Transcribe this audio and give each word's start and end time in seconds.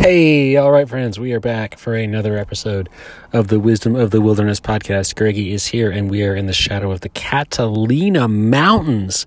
Hey, 0.00 0.56
all 0.56 0.72
right, 0.72 0.88
friends, 0.88 1.20
we 1.20 1.34
are 1.34 1.40
back 1.40 1.76
for 1.76 1.94
another 1.94 2.38
episode 2.38 2.88
of 3.34 3.48
the 3.48 3.60
Wisdom 3.60 3.94
of 3.94 4.12
the 4.12 4.22
Wilderness 4.22 4.58
podcast. 4.58 5.14
Greggy 5.14 5.52
is 5.52 5.66
here, 5.66 5.90
and 5.90 6.10
we 6.10 6.24
are 6.24 6.34
in 6.34 6.46
the 6.46 6.54
shadow 6.54 6.90
of 6.90 7.02
the 7.02 7.10
Catalina 7.10 8.26
Mountains 8.26 9.26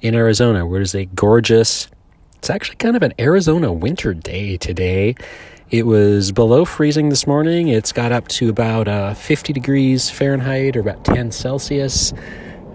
in 0.00 0.14
Arizona, 0.14 0.64
where 0.64 0.78
it 0.78 0.84
is 0.84 0.94
a 0.94 1.06
gorgeous, 1.06 1.88
it's 2.36 2.50
actually 2.50 2.76
kind 2.76 2.94
of 2.94 3.02
an 3.02 3.12
Arizona 3.18 3.72
winter 3.72 4.14
day 4.14 4.56
today. 4.56 5.16
It 5.70 5.86
was 5.86 6.30
below 6.30 6.64
freezing 6.64 7.08
this 7.08 7.26
morning. 7.26 7.66
It's 7.66 7.90
got 7.90 8.12
up 8.12 8.28
to 8.28 8.48
about 8.48 8.86
uh, 8.86 9.14
50 9.14 9.52
degrees 9.52 10.08
Fahrenheit 10.08 10.76
or 10.76 10.80
about 10.80 11.04
10 11.04 11.32
Celsius. 11.32 12.12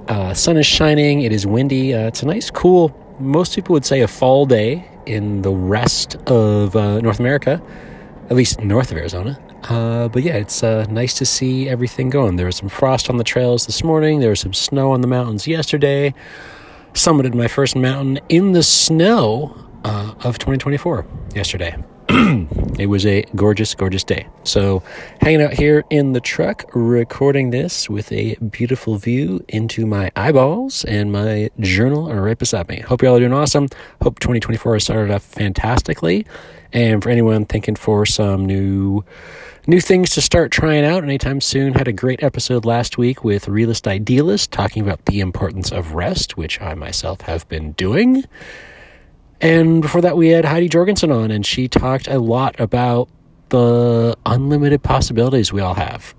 Uh, 0.10 0.34
sun 0.34 0.58
is 0.58 0.66
shining. 0.66 1.22
It 1.22 1.32
is 1.32 1.48
windy. 1.48 1.94
Uh, 1.94 2.08
it's 2.08 2.22
a 2.22 2.26
nice, 2.26 2.52
cool, 2.52 2.94
most 3.22 3.56
people 3.56 3.72
would 3.72 3.86
say 3.86 4.02
a 4.02 4.08
fall 4.10 4.46
day 4.46 4.86
in 5.08 5.42
the 5.42 5.52
rest 5.52 6.16
of 6.28 6.76
uh, 6.76 7.00
North 7.00 7.20
America, 7.20 7.62
at 8.30 8.36
least 8.36 8.62
north 8.62 8.92
of 8.92 8.98
Arizona. 8.98 9.40
Uh, 9.64 10.08
but 10.10 10.24
yeah, 10.24 10.36
it's 10.36 10.64
uh, 10.64 10.86
nice 10.90 11.14
to 11.16 11.26
see 11.26 11.68
everything 11.68 12.10
going. 12.10 12.36
There 12.36 12.46
was 12.46 12.58
some 12.58 12.70
frost 12.70 13.10
on 13.10 13.18
the 13.18 13.24
trails 13.24 13.66
this 13.66 13.84
morning. 13.84 14.20
There 14.20 14.30
was 14.30 14.40
some 14.40 14.54
snow 14.54 14.92
on 14.92 15.02
the 15.02 15.08
mountains 15.08 15.48
yesterday. 15.48 16.14
Summited 16.94 17.34
my 17.34 17.48
first 17.48 17.76
mountain 17.76 18.20
in 18.30 18.52
the 18.52 18.64
snow 18.64 19.56
uh, 19.84 20.14
of 20.24 20.38
2024 20.38 21.06
yesterday. 21.36 21.76
it 22.80 22.88
was 22.88 23.06
a 23.06 23.24
gorgeous, 23.36 23.76
gorgeous 23.76 24.04
day. 24.04 24.28
So, 24.44 24.82
hanging 25.20 25.42
out 25.42 25.54
here 25.54 25.84
in 25.90 26.14
the 26.14 26.22
truck, 26.22 26.64
recording 26.74 27.50
this 27.50 27.90
with 27.90 28.12
a 28.14 28.36
beautiful 28.36 28.96
view 28.98 29.44
into 29.50 29.86
my 29.86 30.12
eyeballs 30.16 30.86
and 30.86 31.12
my 31.12 31.50
journal 31.60 32.10
are 32.10 32.22
right 32.22 32.38
beside 32.38 32.70
me. 32.70 32.80
Hope 32.80 33.02
you 33.02 33.10
all 33.10 33.18
are 33.18 33.20
doing 33.20 33.34
awesome. 33.34 33.68
Hope 34.02 34.20
2024 34.20 34.76
has 34.76 34.84
started 34.86 35.14
off 35.14 35.24
fantastically. 35.24 36.26
And 36.72 37.04
for 37.04 37.10
anyone 37.10 37.46
thinking 37.46 37.76
for 37.76 38.06
some 38.06 38.46
new 38.46 39.04
new 39.68 39.82
things 39.82 40.12
to 40.12 40.22
start 40.22 40.50
trying 40.50 40.86
out 40.86 41.04
anytime 41.04 41.42
soon, 41.42 41.74
had 41.74 41.90
a 41.90 41.94
great 41.94 42.24
episode 42.24 42.64
last 42.64 42.98
week 42.98 43.26
with 43.26 43.50
Realist 43.50 43.86
Idealist 43.86 44.52
talking 44.52 44.82
about 44.82 45.04
the 45.06 45.20
importance 45.20 45.74
of 45.74 45.94
rest, 45.94 46.38
which 46.38 46.62
I 46.62 46.74
myself 46.74 47.22
have 47.22 47.48
been 47.50 47.74
doing. 47.74 48.24
And 49.42 49.82
before 49.82 50.02
that, 50.02 50.18
we 50.18 50.30
had 50.30 50.46
Heidi 50.46 50.68
Jorgensen 50.68 51.12
on, 51.12 51.32
and 51.32 51.46
she 51.46 51.68
talked 51.68 52.08
a 52.08 52.20
lot 52.20 52.60
about 52.60 53.10
the 53.50 54.18
unlimited 54.26 54.84
possibilities 54.84 55.54
we 55.54 55.62
all 55.62 55.76
have. 55.76 56.16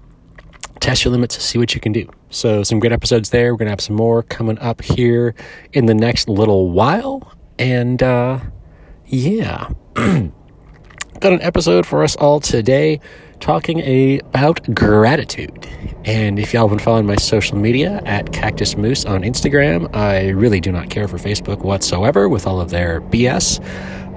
Test 0.81 1.05
your 1.05 1.13
limits 1.13 1.43
see 1.43 1.59
what 1.59 1.75
you 1.75 1.81
can 1.81 1.93
do. 1.93 2.09
So, 2.31 2.63
some 2.63 2.79
great 2.79 2.93
episodes 2.93 3.31
there. 3.31 3.53
We're 3.53 3.59
going 3.59 3.67
to 3.67 3.73
have 3.73 3.81
some 3.81 3.97
more 3.97 4.23
coming 4.23 4.59
up 4.59 4.81
here 4.83 5.35
in 5.73 5.87
the 5.87 5.95
next 5.95 6.29
little 6.29 6.71
while. 6.71 7.35
And 7.59 8.01
uh, 8.03 8.41
yeah, 9.07 9.71
got 9.95 11.33
an 11.33 11.43
episode 11.43 11.87
for 11.87 12.05
us 12.05 12.15
all 12.17 12.39
today 12.39 13.01
talking 13.41 14.21
about 14.21 14.75
gratitude. 14.75 15.67
And 16.05 16.39
if 16.39 16.55
y'all 16.55 16.69
been 16.69 16.79
following 16.79 17.07
my 17.07 17.17
social 17.17 17.57
media 17.59 18.03
at 18.05 18.33
Cactus 18.33 18.77
Moose 18.77 19.05
on 19.05 19.23
Instagram, 19.23 19.95
I 19.95 20.29
really 20.29 20.61
do 20.61 20.73
not 20.73 20.91
care 20.91 21.09
for 21.09 21.19
Facebook 21.19 21.59
whatsoever 21.61 22.29
with 22.29 22.47
all 22.47 22.61
of 22.61 22.71
their 22.71 23.01
BS. 23.01 23.63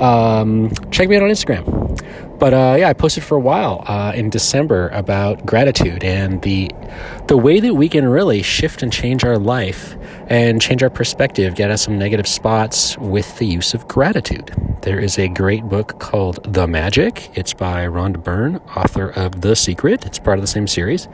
Um, 0.01 0.71
check 0.89 1.07
me 1.07 1.15
out 1.15 1.23
on 1.23 1.29
Instagram. 1.29 2.39
But 2.39 2.55
uh, 2.55 2.75
yeah, 2.79 2.89
I 2.89 2.93
posted 2.93 3.23
for 3.23 3.35
a 3.35 3.39
while 3.39 3.83
uh, 3.85 4.13
in 4.15 4.31
December 4.31 4.89
about 4.89 5.45
gratitude 5.45 6.03
and 6.03 6.41
the 6.41 6.71
the 7.27 7.37
way 7.37 7.59
that 7.59 7.75
we 7.75 7.87
can 7.87 8.09
really 8.09 8.41
shift 8.41 8.81
and 8.81 8.91
change 8.91 9.23
our 9.23 9.37
life 9.37 9.95
and 10.25 10.59
change 10.59 10.81
our 10.81 10.89
perspective, 10.89 11.53
get 11.53 11.69
us 11.69 11.83
some 11.83 11.99
negative 11.99 12.27
spots 12.27 12.97
with 12.97 13.37
the 13.37 13.45
use 13.45 13.75
of 13.75 13.87
gratitude. 13.87 14.51
There 14.81 14.99
is 14.99 15.19
a 15.19 15.27
great 15.27 15.65
book 15.65 15.99
called 15.99 16.51
The 16.51 16.65
Magic. 16.65 17.29
It's 17.37 17.53
by 17.53 17.85
Rhonda 17.85 18.23
Byrne, 18.23 18.57
author 18.75 19.09
of 19.09 19.41
The 19.41 19.55
Secret. 19.55 20.07
It's 20.07 20.17
part 20.17 20.39
of 20.39 20.41
the 20.41 20.47
same 20.47 20.67
series. 20.67 21.07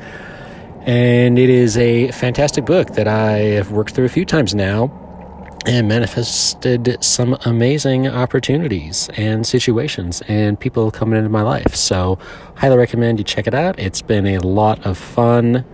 And 0.83 1.37
it 1.37 1.49
is 1.49 1.77
a 1.77 2.09
fantastic 2.11 2.65
book 2.65 2.91
that 2.91 3.09
I 3.09 3.39
have 3.57 3.71
worked 3.71 3.93
through 3.93 4.05
a 4.05 4.09
few 4.09 4.23
times 4.23 4.55
now 4.55 4.87
and 5.65 5.87
manifested 5.87 6.97
some 7.03 7.37
amazing 7.45 8.07
opportunities 8.07 9.09
and 9.17 9.45
situations 9.45 10.21
and 10.27 10.59
people 10.59 10.91
coming 10.91 11.17
into 11.17 11.29
my 11.29 11.41
life. 11.41 11.75
So, 11.75 12.19
highly 12.55 12.77
recommend 12.77 13.17
you 13.17 13.23
check 13.23 13.47
it 13.47 13.53
out. 13.53 13.77
It's 13.79 14.01
been 14.01 14.27
a 14.27 14.39
lot 14.39 14.85
of 14.85 14.97
fun. 14.97 15.65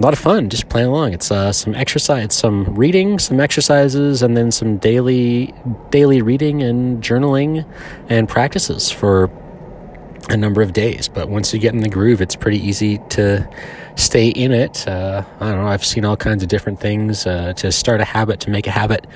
A 0.00 0.02
lot 0.02 0.12
of 0.12 0.18
fun 0.18 0.48
just 0.48 0.68
playing 0.68 0.88
along. 0.88 1.12
It's 1.12 1.30
uh, 1.30 1.52
some 1.52 1.74
exercise, 1.74 2.34
some 2.34 2.74
reading, 2.74 3.18
some 3.18 3.40
exercises, 3.40 4.22
and 4.22 4.36
then 4.36 4.52
some 4.52 4.78
daily 4.78 5.52
daily 5.90 6.22
reading 6.22 6.62
and 6.62 7.02
journaling 7.02 7.66
and 8.08 8.28
practices 8.28 8.90
for 8.90 9.30
a 10.28 10.36
number 10.36 10.62
of 10.62 10.72
days. 10.72 11.08
But 11.08 11.28
once 11.28 11.52
you 11.52 11.58
get 11.58 11.74
in 11.74 11.80
the 11.80 11.88
groove, 11.88 12.20
it's 12.20 12.36
pretty 12.36 12.58
easy 12.58 12.98
to 13.10 13.48
stay 13.98 14.28
in 14.28 14.52
it. 14.52 14.86
Uh, 14.86 15.24
I 15.40 15.50
don't 15.50 15.62
know. 15.62 15.68
I've 15.68 15.84
seen 15.84 16.04
all 16.04 16.16
kinds 16.16 16.42
of 16.42 16.48
different 16.48 16.80
things 16.80 17.26
uh, 17.26 17.52
to 17.54 17.72
start 17.72 18.00
a 18.00 18.04
habit, 18.04 18.40
to 18.40 18.50
make 18.50 18.66
a 18.66 18.70
habit. 18.70 19.06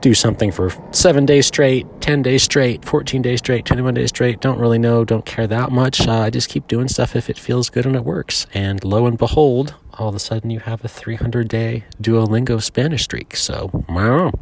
Do 0.00 0.14
something 0.14 0.50
for 0.50 0.70
seven 0.90 1.26
days 1.26 1.46
straight, 1.46 1.86
10 2.00 2.22
days 2.22 2.42
straight, 2.42 2.84
14 2.84 3.22
days 3.22 3.38
straight, 3.38 3.64
21 3.64 3.94
days 3.94 4.08
straight. 4.08 4.40
Don't 4.40 4.58
really 4.58 4.78
know, 4.78 5.04
don't 5.04 5.24
care 5.24 5.46
that 5.46 5.70
much. 5.70 6.08
Uh, 6.08 6.12
I 6.12 6.30
just 6.30 6.48
keep 6.48 6.66
doing 6.66 6.88
stuff 6.88 7.14
if 7.14 7.30
it 7.30 7.38
feels 7.38 7.70
good 7.70 7.86
and 7.86 7.94
it 7.94 8.04
works. 8.04 8.46
And 8.52 8.82
lo 8.84 9.06
and 9.06 9.16
behold, 9.16 9.74
all 9.94 10.08
of 10.08 10.14
a 10.14 10.18
sudden 10.18 10.50
you 10.50 10.58
have 10.60 10.84
a 10.84 10.88
300 10.88 11.46
day 11.46 11.84
Duolingo 12.00 12.60
Spanish 12.60 13.04
streak. 13.04 13.36
So, 13.36 13.70
wow. 13.88 14.32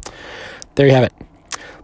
There 0.75 0.87
you 0.87 0.93
have 0.93 1.03
it. 1.03 1.13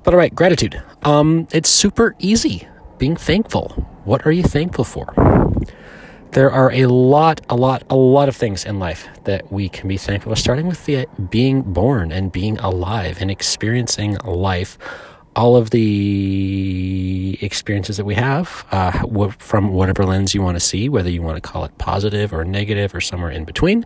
But 0.03 0.13
all 0.13 0.17
right, 0.17 0.33
gratitude. 0.33 0.81
Um, 1.03 1.47
it's 1.51 1.69
super 1.69 2.15
easy 2.17 2.67
being 2.97 3.15
thankful. 3.15 3.69
What 4.05 4.25
are 4.25 4.31
you 4.31 4.43
thankful 4.43 4.85
for? 4.85 5.13
There 6.31 6.51
are 6.51 6.71
a 6.71 6.85
lot, 6.85 7.41
a 7.49 7.55
lot, 7.55 7.83
a 7.89 7.95
lot 7.95 8.29
of 8.29 8.35
things 8.35 8.65
in 8.65 8.79
life 8.79 9.07
that 9.23 9.51
we 9.51 9.69
can 9.69 9.87
be 9.87 9.97
thankful 9.97 10.31
for, 10.31 10.35
starting 10.35 10.67
with 10.67 10.85
the 10.85 11.07
being 11.29 11.61
born 11.61 12.11
and 12.11 12.31
being 12.31 12.57
alive 12.59 13.17
and 13.21 13.31
experiencing 13.31 14.17
life. 14.23 14.77
All 15.35 15.55
of 15.55 15.69
the 15.69 17.37
experiences 17.41 17.97
that 17.97 18.05
we 18.05 18.15
have, 18.15 18.65
uh, 18.71 19.03
from 19.37 19.69
whatever 19.69 20.03
lens 20.03 20.33
you 20.33 20.41
want 20.41 20.55
to 20.55 20.59
see, 20.59 20.89
whether 20.89 21.09
you 21.09 21.21
want 21.21 21.37
to 21.37 21.41
call 21.41 21.63
it 21.63 21.77
positive 21.77 22.33
or 22.33 22.43
negative 22.43 22.93
or 22.93 23.01
somewhere 23.01 23.31
in 23.31 23.45
between, 23.45 23.85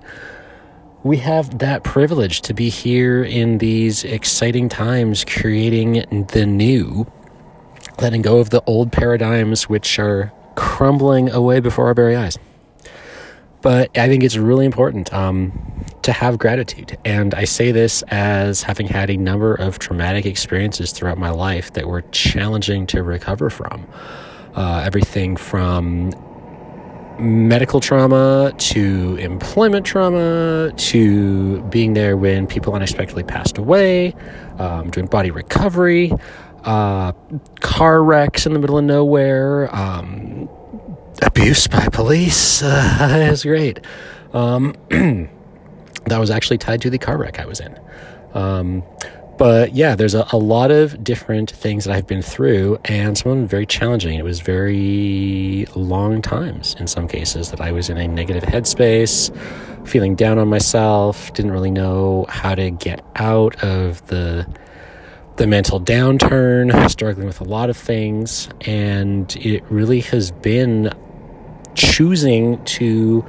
we 1.03 1.17
have 1.17 1.59
that 1.59 1.83
privilege 1.83 2.41
to 2.41 2.53
be 2.53 2.69
here 2.69 3.23
in 3.23 3.57
these 3.57 4.03
exciting 4.03 4.69
times, 4.69 5.25
creating 5.25 6.27
the 6.31 6.45
new, 6.45 7.05
letting 7.99 8.21
go 8.21 8.39
of 8.39 8.49
the 8.49 8.63
old 8.65 8.91
paradigms 8.91 9.67
which 9.67 9.99
are 9.99 10.31
crumbling 10.81 11.29
away 11.29 11.59
before 11.59 11.85
our 11.85 11.93
very 11.93 12.15
eyes. 12.15 12.39
But 13.61 13.95
I 13.95 14.07
think 14.07 14.23
it's 14.23 14.35
really 14.35 14.65
important 14.65 15.13
um, 15.13 15.51
to 16.01 16.11
have 16.11 16.39
gratitude. 16.39 16.97
And 17.05 17.35
I 17.35 17.43
say 17.43 17.71
this 17.71 18.01
as 18.07 18.63
having 18.63 18.87
had 18.87 19.11
a 19.11 19.15
number 19.15 19.53
of 19.53 19.77
traumatic 19.77 20.25
experiences 20.25 20.91
throughout 20.91 21.19
my 21.19 21.29
life 21.29 21.71
that 21.73 21.87
were 21.87 22.01
challenging 22.09 22.87
to 22.87 23.03
recover 23.03 23.51
from. 23.51 23.87
Uh, 24.55 24.81
everything 24.83 25.37
from 25.37 26.09
medical 27.19 27.79
trauma 27.79 28.51
to 28.57 29.17
employment 29.17 29.85
trauma 29.85 30.71
to 30.77 31.61
being 31.69 31.93
there 31.93 32.17
when 32.17 32.47
people 32.47 32.73
unexpectedly 32.73 33.21
passed 33.21 33.59
away, 33.59 34.15
um, 34.57 34.89
doing 34.89 35.05
body 35.05 35.29
recovery, 35.29 36.11
uh, 36.63 37.11
car 37.59 38.03
wrecks 38.03 38.47
in 38.47 38.53
the 38.53 38.59
middle 38.59 38.79
of 38.79 38.83
nowhere, 38.83 39.69
um, 39.75 40.49
abuse 41.21 41.67
by 41.67 41.87
police. 41.87 42.63
Uh, 43.01 43.29
is 43.31 43.43
great. 43.43 43.79
Um, 44.33 44.75
that 44.89 46.19
was 46.19 46.29
actually 46.29 46.57
tied 46.57 46.81
to 46.81 46.89
the 46.89 46.97
car 46.97 47.17
wreck 47.17 47.39
I 47.39 47.45
was 47.45 47.59
in. 47.59 47.77
Um, 48.33 48.83
but 49.37 49.73
yeah, 49.73 49.95
there's 49.95 50.13
a, 50.13 50.27
a, 50.31 50.37
lot 50.37 50.69
of 50.69 51.03
different 51.03 51.49
things 51.49 51.85
that 51.85 51.95
I've 51.95 52.05
been 52.05 52.21
through, 52.21 52.77
and 52.85 53.17
some 53.17 53.31
of 53.31 53.37
them 53.39 53.47
very 53.47 53.65
challenging. 53.65 54.19
It 54.19 54.23
was 54.23 54.39
very 54.39 55.65
long 55.75 56.21
times 56.21 56.75
in 56.79 56.85
some 56.85 57.07
cases 57.07 57.49
that 57.49 57.59
I 57.59 57.71
was 57.71 57.89
in 57.89 57.97
a 57.97 58.07
negative 58.07 58.43
headspace, 58.43 59.35
feeling 59.87 60.15
down 60.15 60.37
on 60.37 60.47
myself, 60.47 61.33
didn't 61.33 61.51
really 61.51 61.71
know 61.71 62.27
how 62.29 62.53
to 62.53 62.69
get 62.69 63.03
out 63.15 63.61
of 63.63 64.05
the 64.07 64.45
the 65.41 65.47
mental 65.47 65.81
downturn, 65.81 66.87
struggling 66.87 67.25
with 67.25 67.41
a 67.41 67.43
lot 67.43 67.71
of 67.71 67.75
things, 67.75 68.47
and 68.61 69.35
it 69.37 69.63
really 69.71 69.99
has 69.99 70.29
been 70.29 70.93
choosing 71.73 72.63
to 72.63 73.25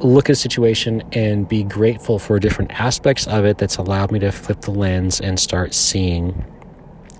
look 0.00 0.28
at 0.28 0.34
a 0.34 0.36
situation 0.36 1.02
and 1.12 1.48
be 1.48 1.62
grateful 1.62 2.18
for 2.18 2.38
different 2.38 2.70
aspects 2.78 3.26
of 3.28 3.46
it 3.46 3.56
that's 3.56 3.78
allowed 3.78 4.12
me 4.12 4.18
to 4.18 4.30
flip 4.30 4.60
the 4.60 4.70
lens 4.70 5.18
and 5.18 5.40
start 5.40 5.72
seeing 5.72 6.44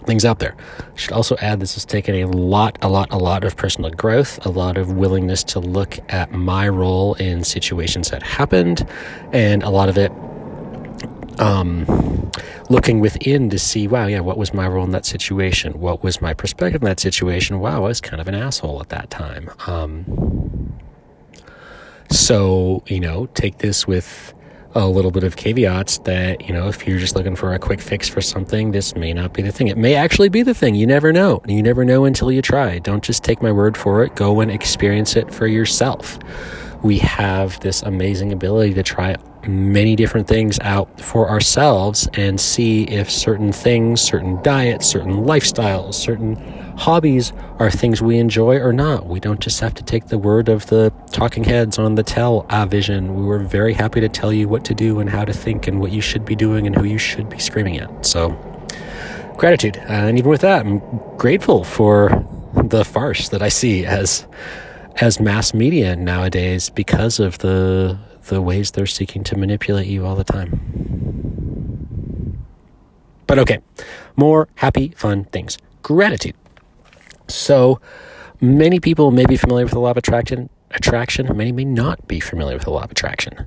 things 0.04 0.26
out 0.26 0.40
there. 0.40 0.54
I 0.78 0.96
should 0.96 1.12
also 1.12 1.34
add 1.38 1.60
this 1.60 1.72
has 1.72 1.86
taken 1.86 2.16
a 2.16 2.26
lot, 2.26 2.76
a 2.82 2.90
lot, 2.90 3.08
a 3.10 3.16
lot 3.16 3.44
of 3.44 3.56
personal 3.56 3.90
growth, 3.90 4.44
a 4.44 4.50
lot 4.50 4.76
of 4.76 4.92
willingness 4.92 5.42
to 5.44 5.58
look 5.58 5.98
at 6.10 6.32
my 6.32 6.68
role 6.68 7.14
in 7.14 7.44
situations 7.44 8.10
that 8.10 8.22
happened, 8.22 8.86
and 9.32 9.62
a 9.62 9.70
lot 9.70 9.88
of 9.88 9.96
it 9.96 10.12
um, 11.38 11.86
looking 12.70 13.00
within 13.00 13.50
to 13.50 13.58
see, 13.58 13.86
wow, 13.86 14.06
yeah, 14.06 14.20
what 14.20 14.38
was 14.38 14.52
my 14.52 14.66
role 14.66 14.84
in 14.84 14.90
that 14.90 15.06
situation? 15.06 15.78
What 15.80 16.02
was 16.02 16.20
my 16.20 16.34
perspective 16.34 16.82
in 16.82 16.86
that 16.86 17.00
situation? 17.00 17.60
Wow, 17.60 17.84
I 17.84 17.88
was 17.88 18.00
kind 18.00 18.20
of 18.20 18.28
an 18.28 18.34
asshole 18.34 18.80
at 18.80 18.88
that 18.90 19.10
time. 19.10 19.50
Um, 19.66 20.74
so, 22.10 22.82
you 22.86 23.00
know, 23.00 23.26
take 23.34 23.58
this 23.58 23.86
with 23.86 24.32
a 24.74 24.86
little 24.86 25.10
bit 25.10 25.24
of 25.24 25.36
caveats 25.36 25.98
that, 26.00 26.46
you 26.46 26.52
know, 26.52 26.68
if 26.68 26.86
you're 26.86 26.98
just 26.98 27.16
looking 27.16 27.34
for 27.34 27.54
a 27.54 27.58
quick 27.58 27.80
fix 27.80 28.08
for 28.08 28.20
something, 28.20 28.72
this 28.72 28.94
may 28.94 29.12
not 29.12 29.32
be 29.32 29.40
the 29.40 29.50
thing. 29.50 29.68
It 29.68 29.78
may 29.78 29.94
actually 29.94 30.28
be 30.28 30.42
the 30.42 30.52
thing. 30.52 30.74
You 30.74 30.86
never 30.86 31.12
know. 31.12 31.40
You 31.48 31.62
never 31.62 31.84
know 31.84 32.04
until 32.04 32.30
you 32.30 32.42
try. 32.42 32.78
Don't 32.80 33.02
just 33.02 33.24
take 33.24 33.40
my 33.40 33.50
word 33.50 33.76
for 33.76 34.04
it. 34.04 34.14
Go 34.16 34.40
and 34.40 34.50
experience 34.50 35.16
it 35.16 35.32
for 35.32 35.46
yourself. 35.46 36.18
We 36.82 36.98
have 36.98 37.58
this 37.60 37.82
amazing 37.82 38.32
ability 38.32 38.74
to 38.74 38.82
try 38.82 39.16
many 39.46 39.96
different 39.96 40.26
things 40.26 40.58
out 40.60 41.00
for 41.00 41.28
ourselves 41.28 42.08
and 42.14 42.40
see 42.40 42.84
if 42.84 43.10
certain 43.10 43.52
things, 43.52 44.00
certain 44.00 44.42
diets, 44.42 44.86
certain 44.86 45.24
lifestyles, 45.24 45.94
certain 45.94 46.36
hobbies 46.76 47.32
are 47.58 47.70
things 47.70 48.02
we 48.02 48.18
enjoy 48.18 48.56
or 48.56 48.72
not. 48.72 49.06
We 49.06 49.20
don't 49.20 49.40
just 49.40 49.60
have 49.60 49.74
to 49.74 49.82
take 49.82 50.06
the 50.06 50.18
word 50.18 50.48
of 50.48 50.66
the 50.66 50.92
talking 51.10 51.44
heads 51.44 51.78
on 51.78 51.94
the 51.94 52.02
tell 52.02 52.46
a 52.50 52.66
vision. 52.66 53.14
We 53.14 53.24
were 53.24 53.38
very 53.38 53.72
happy 53.72 54.00
to 54.00 54.08
tell 54.08 54.32
you 54.32 54.48
what 54.48 54.64
to 54.66 54.74
do 54.74 55.00
and 55.00 55.08
how 55.08 55.24
to 55.24 55.32
think 55.32 55.66
and 55.66 55.80
what 55.80 55.92
you 55.92 56.00
should 56.00 56.24
be 56.24 56.36
doing 56.36 56.66
and 56.66 56.76
who 56.76 56.84
you 56.84 56.98
should 56.98 57.28
be 57.28 57.38
screaming 57.38 57.78
at. 57.78 58.06
So, 58.06 58.30
gratitude. 59.36 59.76
and 59.88 60.18
even 60.18 60.30
with 60.30 60.42
that, 60.42 60.66
I'm 60.66 60.80
grateful 61.16 61.64
for 61.64 62.24
the 62.64 62.84
farce 62.84 63.28
that 63.30 63.42
I 63.42 63.48
see 63.48 63.84
as 63.84 64.26
as 64.96 65.20
mass 65.20 65.52
media 65.52 65.94
nowadays 65.94 66.70
because 66.70 67.20
of 67.20 67.38
the 67.38 67.98
the 68.26 68.42
ways 68.42 68.70
they're 68.72 68.86
seeking 68.86 69.24
to 69.24 69.36
manipulate 69.36 69.86
you 69.86 70.04
all 70.04 70.16
the 70.16 70.24
time. 70.24 70.60
But 73.26 73.38
okay, 73.40 73.58
more 74.16 74.48
happy, 74.56 74.90
fun 74.96 75.24
things. 75.24 75.58
Gratitude. 75.82 76.34
So 77.28 77.80
many 78.40 78.80
people 78.80 79.10
may 79.10 79.26
be 79.26 79.36
familiar 79.36 79.64
with 79.64 79.72
the 79.72 79.80
law 79.80 79.90
of 79.90 79.96
attraction. 79.96 80.48
Attraction. 80.70 81.34
Many 81.36 81.52
may 81.52 81.64
not 81.64 82.06
be 82.06 82.20
familiar 82.20 82.54
with 82.54 82.64
the 82.64 82.70
law 82.70 82.84
of 82.84 82.90
attraction. 82.90 83.46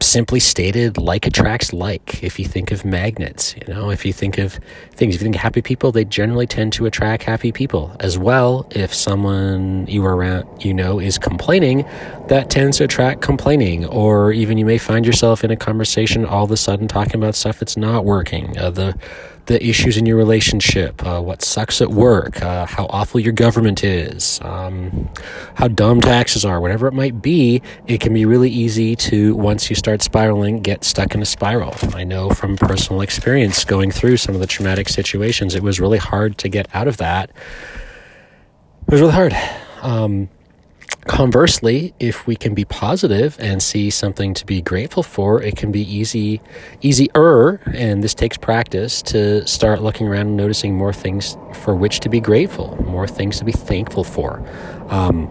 Simply 0.00 0.40
stated, 0.40 0.98
like 0.98 1.26
attracts 1.26 1.72
like. 1.72 2.22
If 2.22 2.38
you 2.38 2.44
think 2.44 2.70
of 2.70 2.84
magnets, 2.84 3.54
you 3.56 3.72
know, 3.72 3.90
if 3.90 4.04
you 4.04 4.12
think 4.12 4.38
of 4.38 4.58
things, 4.92 5.14
if 5.14 5.20
you 5.20 5.24
think 5.24 5.36
of 5.36 5.40
happy 5.42 5.62
people, 5.62 5.90
they 5.90 6.04
generally 6.04 6.46
tend 6.46 6.74
to 6.74 6.86
attract 6.86 7.22
happy 7.22 7.50
people 7.50 7.96
as 8.00 8.18
well. 8.18 8.66
If 8.70 8.94
someone 8.94 9.86
you 9.86 10.04
are 10.04 10.14
around, 10.14 10.64
you 10.64 10.74
know, 10.74 10.98
is 10.98 11.18
complaining, 11.18 11.86
that 12.28 12.50
tends 12.50 12.76
to 12.78 12.84
attract 12.84 13.22
complaining. 13.22 13.86
Or 13.86 14.32
even 14.32 14.58
you 14.58 14.66
may 14.66 14.78
find 14.78 15.06
yourself 15.06 15.42
in 15.42 15.50
a 15.50 15.56
conversation 15.56 16.26
all 16.26 16.44
of 16.44 16.50
a 16.50 16.56
sudden 16.56 16.88
talking 16.88 17.16
about 17.16 17.34
stuff 17.34 17.58
that's 17.58 17.76
not 17.76 18.04
working. 18.04 18.56
Uh, 18.58 18.70
the 18.70 18.98
the 19.46 19.64
issues 19.64 19.96
in 19.96 20.06
your 20.06 20.16
relationship, 20.16 21.04
uh, 21.06 21.20
what 21.20 21.42
sucks 21.42 21.80
at 21.80 21.90
work, 21.90 22.42
uh, 22.42 22.66
how 22.66 22.86
awful 22.90 23.20
your 23.20 23.32
government 23.32 23.84
is, 23.84 24.40
um, 24.42 25.08
how 25.54 25.68
dumb 25.68 26.00
taxes 26.00 26.44
are, 26.44 26.60
whatever 26.60 26.86
it 26.86 26.94
might 26.94 27.22
be, 27.22 27.62
it 27.86 28.00
can 28.00 28.12
be 28.12 28.24
really 28.24 28.50
easy 28.50 28.96
to, 28.96 29.34
once 29.36 29.70
you 29.70 29.76
start 29.76 30.02
spiraling, 30.02 30.60
get 30.60 30.84
stuck 30.84 31.14
in 31.14 31.22
a 31.22 31.26
spiral. 31.26 31.74
I 31.94 32.04
know 32.04 32.30
from 32.30 32.56
personal 32.56 33.00
experience 33.00 33.64
going 33.64 33.90
through 33.90 34.16
some 34.18 34.34
of 34.34 34.40
the 34.40 34.46
traumatic 34.46 34.88
situations, 34.88 35.54
it 35.54 35.62
was 35.62 35.80
really 35.80 35.98
hard 35.98 36.38
to 36.38 36.48
get 36.48 36.68
out 36.74 36.88
of 36.88 36.96
that. 36.98 37.30
It 37.30 38.92
was 38.92 39.00
really 39.00 39.12
hard. 39.12 39.36
Um, 39.82 40.28
Conversely, 41.06 41.94
if 42.00 42.26
we 42.26 42.34
can 42.34 42.52
be 42.52 42.64
positive 42.64 43.36
and 43.38 43.62
see 43.62 43.90
something 43.90 44.34
to 44.34 44.44
be 44.44 44.60
grateful 44.60 45.02
for, 45.02 45.40
it 45.40 45.56
can 45.56 45.70
be 45.70 45.82
easy, 45.82 46.40
easier, 46.82 47.60
and 47.72 48.02
this 48.02 48.12
takes 48.12 48.36
practice 48.36 49.02
to 49.02 49.46
start 49.46 49.82
looking 49.82 50.08
around 50.08 50.26
and 50.26 50.36
noticing 50.36 50.74
more 50.74 50.92
things 50.92 51.36
for 51.54 51.76
which 51.76 52.00
to 52.00 52.08
be 52.08 52.20
grateful, 52.20 52.76
more 52.84 53.06
things 53.06 53.38
to 53.38 53.44
be 53.44 53.52
thankful 53.52 54.02
for. 54.02 54.44
Um, 54.88 55.30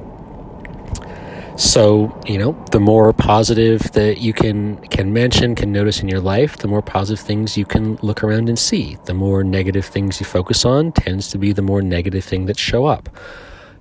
so 1.57 2.19
you 2.25 2.37
know, 2.37 2.51
the 2.71 2.79
more 2.79 3.13
positive 3.13 3.91
that 3.93 4.19
you 4.19 4.33
can 4.33 4.77
can 4.87 5.13
mention, 5.13 5.55
can 5.55 5.71
notice 5.71 6.01
in 6.01 6.09
your 6.09 6.19
life, 6.19 6.57
the 6.57 6.67
more 6.67 6.81
positive 6.81 7.25
things 7.25 7.57
you 7.57 7.65
can 7.65 7.95
look 8.01 8.23
around 8.23 8.49
and 8.49 8.59
see. 8.59 8.97
The 9.05 9.13
more 9.13 9.43
negative 9.43 9.85
things 9.85 10.19
you 10.19 10.25
focus 10.25 10.65
on 10.65 10.91
tends 10.93 11.29
to 11.29 11.37
be 11.37 11.53
the 11.53 11.61
more 11.61 11.81
negative 11.81 12.23
thing 12.25 12.45
that 12.47 12.57
show 12.57 12.85
up. 12.85 13.09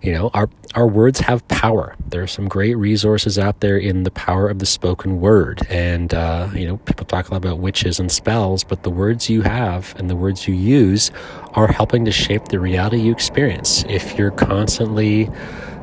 You 0.05 0.13
know, 0.13 0.31
our 0.35 0.51
our 0.75 0.87
words 0.87 1.19
have 1.21 1.49
power. 1.49 1.97
There 2.09 2.23
are 2.23 2.27
some 2.27 2.47
great 2.47 2.75
resources 2.75 3.39
out 3.39 3.61
there 3.61 3.79
in 3.79 4.03
the 4.03 4.11
power 4.11 4.51
of 4.51 4.59
the 4.59 4.67
spoken 4.67 5.19
word, 5.19 5.63
and 5.71 6.13
uh, 6.13 6.51
you 6.53 6.67
know, 6.67 6.77
people 6.77 7.07
talk 7.07 7.31
a 7.31 7.33
lot 7.33 7.39
about 7.39 7.59
witches 7.59 7.99
and 7.99 8.13
spells, 8.13 8.65
but 8.65 8.83
the 8.83 8.91
words 8.91 9.31
you 9.31 9.41
have 9.41 9.95
and 9.99 10.11
the 10.11 10.17
words 10.17 10.47
you 10.47 10.53
use 10.55 11.11
are 11.55 11.69
helping 11.69 12.05
to 12.05 12.13
shape 12.13 12.45
the 12.49 12.61
reality 12.61 12.99
you 12.99 13.13
experience. 13.13 13.83
If 13.89 14.19
you're 14.19 14.31
constantly 14.31 15.31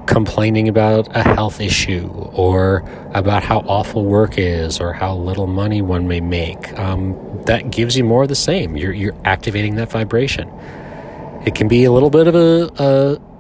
complaining 0.06 0.68
about 0.68 1.08
a 1.16 1.24
health 1.24 1.60
issue 1.60 2.08
or 2.34 2.84
about 3.16 3.42
how 3.42 3.62
awful 3.62 4.06
work 4.06 4.38
is 4.38 4.80
or 4.80 4.94
how 4.94 5.16
little 5.16 5.48
money 5.48 5.82
one 5.82 6.08
may 6.08 6.22
make, 6.22 6.78
um, 6.78 7.16
that 7.48 7.72
gives 7.72 7.98
you 7.98 8.04
more 8.04 8.22
of 8.22 8.30
the 8.30 8.36
same. 8.36 8.78
You're, 8.78 8.94
you're 8.94 9.16
activating 9.26 9.76
that 9.76 9.90
vibration. 9.90 10.48
It 11.44 11.56
can 11.56 11.68
be 11.68 11.86
a 11.86 11.92
little 11.92 12.12
bit 12.12 12.28
of 12.28 12.36
a, 12.36 12.70
a 12.78 13.31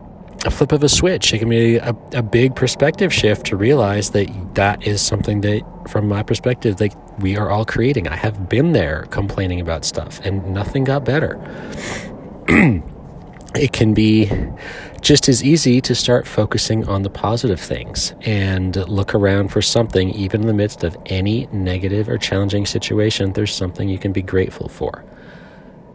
a 0.45 0.51
flip 0.51 0.71
of 0.71 0.83
a 0.83 0.89
switch. 0.89 1.33
It 1.33 1.39
can 1.39 1.49
be 1.49 1.77
a, 1.77 1.95
a 2.13 2.23
big 2.23 2.55
perspective 2.55 3.13
shift 3.13 3.45
to 3.47 3.55
realize 3.55 4.11
that 4.11 4.55
that 4.55 4.85
is 4.85 5.01
something 5.01 5.41
that, 5.41 5.61
from 5.89 6.07
my 6.07 6.23
perspective, 6.23 6.79
like 6.79 6.93
we 7.19 7.37
are 7.37 7.49
all 7.49 7.65
creating. 7.65 8.07
I 8.07 8.15
have 8.15 8.49
been 8.49 8.71
there 8.73 9.07
complaining 9.09 9.59
about 9.59 9.85
stuff 9.85 10.19
and 10.23 10.53
nothing 10.53 10.83
got 10.83 11.05
better. 11.05 11.39
it 13.55 13.71
can 13.71 13.93
be 13.93 14.31
just 15.01 15.27
as 15.27 15.43
easy 15.43 15.81
to 15.81 15.95
start 15.95 16.27
focusing 16.27 16.87
on 16.87 17.01
the 17.01 17.09
positive 17.09 17.59
things 17.59 18.13
and 18.21 18.75
look 18.87 19.15
around 19.15 19.49
for 19.49 19.61
something, 19.61 20.11
even 20.11 20.41
in 20.41 20.47
the 20.47 20.53
midst 20.53 20.83
of 20.83 20.95
any 21.07 21.47
negative 21.51 22.07
or 22.07 22.17
challenging 22.17 22.65
situation, 22.65 23.33
there's 23.33 23.53
something 23.53 23.89
you 23.89 23.97
can 23.97 24.11
be 24.11 24.21
grateful 24.21 24.69
for. 24.69 25.03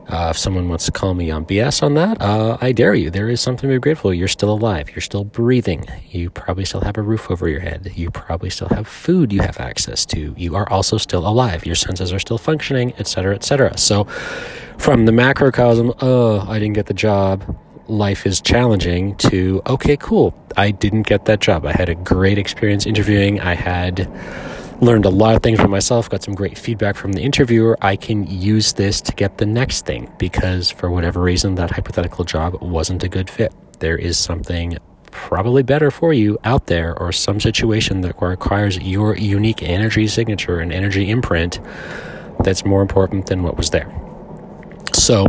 Uh, 0.09 0.29
if 0.31 0.39
someone 0.39 0.69
wants 0.69 0.85
to 0.85 0.93
call 0.93 1.15
me 1.15 1.31
on 1.31 1.45
BS 1.45 1.83
on 1.83 1.95
that, 1.95 2.21
uh, 2.23 2.57
I 2.61 2.71
dare 2.73 2.95
you. 2.95 3.11
There 3.11 3.29
is 3.29 3.41
something 3.41 3.69
to 3.69 3.75
be 3.75 3.81
grateful. 3.81 4.15
You're 4.15 4.29
still 4.29 4.51
alive. 4.51 4.91
You're 4.91 5.01
still 5.01 5.25
breathing. 5.25 5.85
You 6.11 6.31
probably 6.31 6.65
still 6.65 6.81
have 6.83 6.97
a 6.97 7.03
roof 7.03 7.29
over 7.31 7.49
your 7.49 7.61
head. 7.61 7.91
You 7.95 8.11
probably 8.11 8.51
still 8.51 8.69
have 8.69 8.87
food 8.87 9.33
you 9.33 9.41
have 9.41 9.59
access 9.59 10.07
to. 10.07 10.33
You 10.37 10.55
are 10.55 10.69
also 10.71 10.97
still 10.97 11.27
alive. 11.27 11.67
Your 11.67 11.75
senses 11.75 12.13
are 12.13 12.21
still 12.21 12.39
functioning, 12.39 12.95
etc., 12.99 13.35
etc. 13.35 13.77
So, 13.79 14.05
from 14.79 15.07
the 15.07 15.13
macrocosm, 15.13 15.93
oh, 16.01 16.47
I 16.49 16.59
didn't 16.61 16.75
get 16.75 16.87
the 16.87 16.95
job. 16.95 17.57
Life 17.89 18.27
is 18.27 18.41
challenging. 18.41 19.17
To 19.17 19.61
okay, 19.67 19.97
cool. 19.97 20.39
I 20.57 20.71
didn't 20.71 21.03
get 21.03 21.25
that 21.25 21.41
job. 21.41 21.67
I 21.67 21.73
had 21.73 21.89
a 21.89 21.95
great 21.95 22.39
experience 22.39 22.87
interviewing. 22.87 23.41
I 23.41 23.55
had 23.55 24.09
learned 24.81 25.05
a 25.05 25.11
lot 25.11 25.35
of 25.35 25.43
things 25.43 25.61
for 25.61 25.69
myself, 25.69 26.11
got 26.11 26.23
some 26.23 26.35
great 26.35 26.59
feedback 26.59 26.97
from 26.97 27.13
the 27.13 27.23
interviewer. 27.23 27.77
I 27.81 27.97
can 27.97 28.27
use 28.27 28.75
this 28.75 29.01
to 29.03 29.13
get 29.13 29.39
the 29.39 29.47
next 29.47 29.87
thing 29.87 30.11
because 30.19 30.71
for 30.71 30.91
whatever 30.91 31.21
reason, 31.21 31.55
that 31.57 31.71
hypothetical 31.71 32.25
job 32.25 32.61
wasn't 32.61 33.03
a 33.03 33.09
good 33.09 33.31
fit. 33.31 33.53
There 33.79 33.97
is 33.97 34.19
something 34.19 34.79
probably 35.11 35.63
better 35.63 35.91
for 35.91 36.13
you 36.13 36.39
out 36.45 36.67
there 36.67 36.99
or 36.99 37.11
some 37.11 37.41
situation 37.41 38.03
that 38.03 38.21
requires 38.21 38.79
your 38.79 39.17
unique 39.17 39.63
energy 39.63 40.07
signature 40.07 40.61
and 40.61 40.73
energy 40.73 41.09
imprint 41.09 41.59
that's 42.45 42.65
more 42.65 42.83
important 42.83 43.27
than 43.27 43.43
what 43.43 43.57
was 43.57 43.71
there. 43.71 43.91
So, 44.93 45.27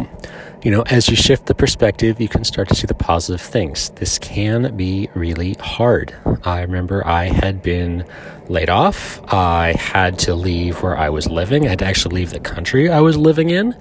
you 0.64 0.72
know, 0.72 0.82
as 0.84 1.08
you 1.08 1.16
shift 1.16 1.46
the 1.46 1.56
perspective, 1.56 2.20
you 2.20 2.28
can 2.28 2.44
start 2.44 2.68
to 2.70 2.76
see 2.76 2.88
the 2.88 2.96
positive 2.96 3.42
things. 3.42 3.90
This 3.92 4.18
can 4.18 4.76
be 4.76 5.10
really 5.14 5.54
hard. 5.60 6.16
I 6.44 6.62
remember 6.62 7.06
I 7.06 7.26
had 7.26 7.62
been 7.62 8.06
laid 8.48 8.70
off. 8.70 9.22
I 9.32 9.74
had 9.74 10.18
to 10.20 10.34
leave 10.34 10.82
where 10.82 10.98
I 10.98 11.10
was 11.10 11.30
living. 11.30 11.66
I 11.66 11.70
had 11.70 11.80
to 11.80 11.86
actually 11.86 12.16
leave 12.16 12.32
the 12.32 12.40
country 12.40 12.90
I 12.90 13.02
was 13.02 13.18
living 13.18 13.50
in. 13.50 13.76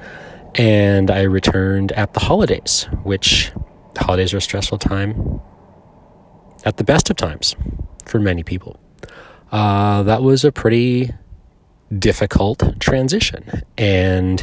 And 0.54 1.11
I 1.11 1.23
returned 1.23 1.92
at 1.92 2.12
the 2.14 2.21
holidays, 2.21 2.88
which 3.02 3.52
the 3.95 4.04
holidays 4.04 4.35
are 4.35 4.38
a 4.38 4.40
stressful 4.40 4.78
time 4.78 5.40
at 6.64 6.76
the 6.76 6.85
best 6.85 7.11
of 7.11 7.16
times 7.16 7.56
for 8.04 8.18
many 8.18 8.42
people. 8.42 8.78
Uh, 9.50 10.02
that 10.02 10.23
was 10.23 10.45
a 10.45 10.52
pretty 10.52 11.11
difficult 11.97 12.80
transition. 12.80 13.62
And 13.78 14.40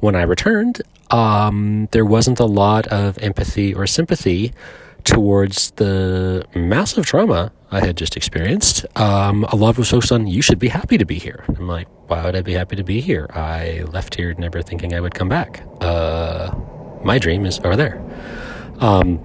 when 0.00 0.16
I 0.16 0.22
returned, 0.22 0.80
um, 1.10 1.88
there 1.92 2.04
wasn't 2.04 2.40
a 2.40 2.44
lot 2.44 2.86
of 2.88 3.18
empathy 3.18 3.74
or 3.74 3.86
sympathy 3.86 4.52
towards 5.04 5.70
the 5.72 6.44
massive 6.54 7.06
trauma 7.06 7.52
I 7.70 7.80
had 7.80 7.96
just 7.96 8.16
experienced. 8.16 8.86
Um, 8.96 9.44
a 9.44 9.56
lot 9.56 9.76
was 9.76 9.90
focused 9.90 10.12
on, 10.12 10.26
you 10.26 10.42
should 10.42 10.58
be 10.58 10.68
happy 10.68 10.98
to 10.98 11.04
be 11.04 11.18
here. 11.18 11.44
I'm 11.48 11.68
like, 11.68 11.86
why 12.08 12.24
would 12.24 12.34
I 12.34 12.42
be 12.42 12.54
happy 12.54 12.76
to 12.76 12.84
be 12.84 13.00
here? 13.00 13.26
I 13.34 13.84
left 13.88 14.14
here 14.14 14.34
never 14.38 14.62
thinking 14.62 14.94
I 14.94 15.00
would 15.00 15.14
come 15.14 15.28
back. 15.28 15.62
Uh, 15.80 16.54
my 17.04 17.18
dream 17.18 17.44
is 17.46 17.58
over 17.60 17.76
there. 17.76 18.02
Um, 18.80 19.20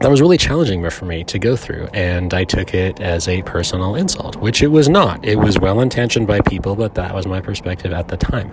that 0.00 0.10
was 0.10 0.20
really 0.20 0.38
challenging 0.38 0.88
for 0.90 1.04
me 1.06 1.24
to 1.24 1.38
go 1.40 1.56
through, 1.56 1.88
and 1.92 2.32
I 2.32 2.44
took 2.44 2.72
it 2.72 3.00
as 3.00 3.26
a 3.26 3.42
personal 3.42 3.96
insult, 3.96 4.36
which 4.36 4.62
it 4.62 4.68
was 4.68 4.88
not. 4.88 5.24
It 5.24 5.36
was 5.36 5.58
well 5.58 5.80
intentioned 5.80 6.28
by 6.28 6.40
people, 6.40 6.76
but 6.76 6.94
that 6.94 7.14
was 7.14 7.26
my 7.26 7.40
perspective 7.40 7.92
at 7.92 8.06
the 8.06 8.16
time. 8.16 8.52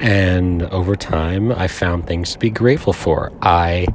And 0.00 0.62
over 0.64 0.96
time, 0.96 1.52
I 1.52 1.68
found 1.68 2.06
things 2.06 2.32
to 2.32 2.38
be 2.38 2.50
grateful 2.50 2.92
for. 2.92 3.32
I 3.42 3.86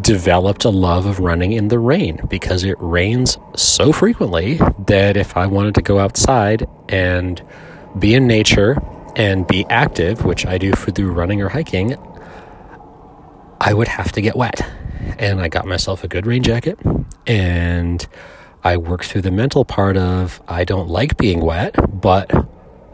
developed 0.00 0.64
a 0.64 0.70
love 0.70 1.06
of 1.06 1.20
running 1.20 1.52
in 1.52 1.68
the 1.68 1.78
rain 1.78 2.20
because 2.28 2.64
it 2.64 2.76
rains 2.80 3.38
so 3.54 3.92
frequently 3.92 4.58
that 4.86 5.16
if 5.16 5.36
I 5.36 5.46
wanted 5.46 5.74
to 5.76 5.82
go 5.82 5.98
outside 5.98 6.66
and 6.88 7.42
be 7.98 8.14
in 8.14 8.26
nature 8.26 8.80
and 9.16 9.46
be 9.46 9.66
active, 9.68 10.24
which 10.24 10.46
I 10.46 10.56
do 10.58 10.72
through 10.72 11.12
running 11.12 11.42
or 11.42 11.50
hiking, 11.50 11.96
I 13.60 13.74
would 13.74 13.88
have 13.88 14.12
to 14.12 14.20
get 14.20 14.34
wet. 14.34 14.60
And 15.18 15.40
I 15.40 15.48
got 15.48 15.66
myself 15.66 16.02
a 16.04 16.08
good 16.08 16.26
rain 16.26 16.42
jacket 16.42 16.78
and 17.26 18.06
I 18.64 18.76
worked 18.76 19.06
through 19.06 19.22
the 19.22 19.30
mental 19.30 19.64
part 19.64 19.96
of 19.96 20.40
I 20.48 20.64
don't 20.64 20.88
like 20.88 21.16
being 21.16 21.40
wet, 21.40 21.74
but 22.00 22.30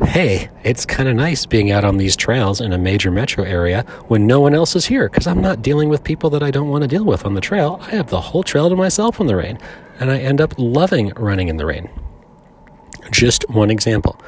hey, 0.04 0.48
it's 0.64 0.86
kind 0.86 1.08
of 1.08 1.16
nice 1.16 1.46
being 1.46 1.70
out 1.70 1.84
on 1.84 1.96
these 1.96 2.16
trails 2.16 2.60
in 2.60 2.72
a 2.72 2.78
major 2.78 3.10
metro 3.10 3.44
area 3.44 3.82
when 4.06 4.26
no 4.26 4.40
one 4.40 4.54
else 4.54 4.76
is 4.76 4.86
here 4.86 5.08
because 5.08 5.26
I'm 5.26 5.40
not 5.40 5.62
dealing 5.62 5.88
with 5.88 6.04
people 6.04 6.30
that 6.30 6.42
I 6.42 6.50
don't 6.50 6.68
want 6.68 6.82
to 6.82 6.88
deal 6.88 7.04
with 7.04 7.24
on 7.24 7.34
the 7.34 7.40
trail. 7.40 7.78
I 7.82 7.90
have 7.96 8.08
the 8.08 8.20
whole 8.20 8.42
trail 8.42 8.68
to 8.68 8.76
myself 8.76 9.20
in 9.20 9.26
the 9.26 9.36
rain, 9.36 9.58
and 9.98 10.10
I 10.10 10.18
end 10.18 10.40
up 10.40 10.54
loving 10.56 11.12
running 11.16 11.48
in 11.48 11.56
the 11.56 11.66
rain. 11.66 11.90
Just 13.10 13.48
one 13.48 13.70
example. 13.70 14.20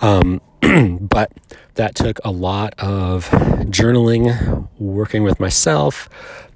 Um, 0.00 0.40
but 1.00 1.32
that 1.74 1.94
took 1.94 2.18
a 2.24 2.30
lot 2.30 2.74
of 2.78 3.28
journaling, 3.70 4.68
working 4.78 5.22
with 5.22 5.38
myself, 5.38 6.08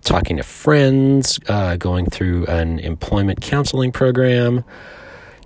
talking 0.02 0.36
to 0.36 0.42
friends, 0.42 1.38
uh, 1.48 1.76
going 1.76 2.06
through 2.06 2.46
an 2.46 2.80
employment 2.80 3.40
counseling 3.40 3.92
program 3.92 4.64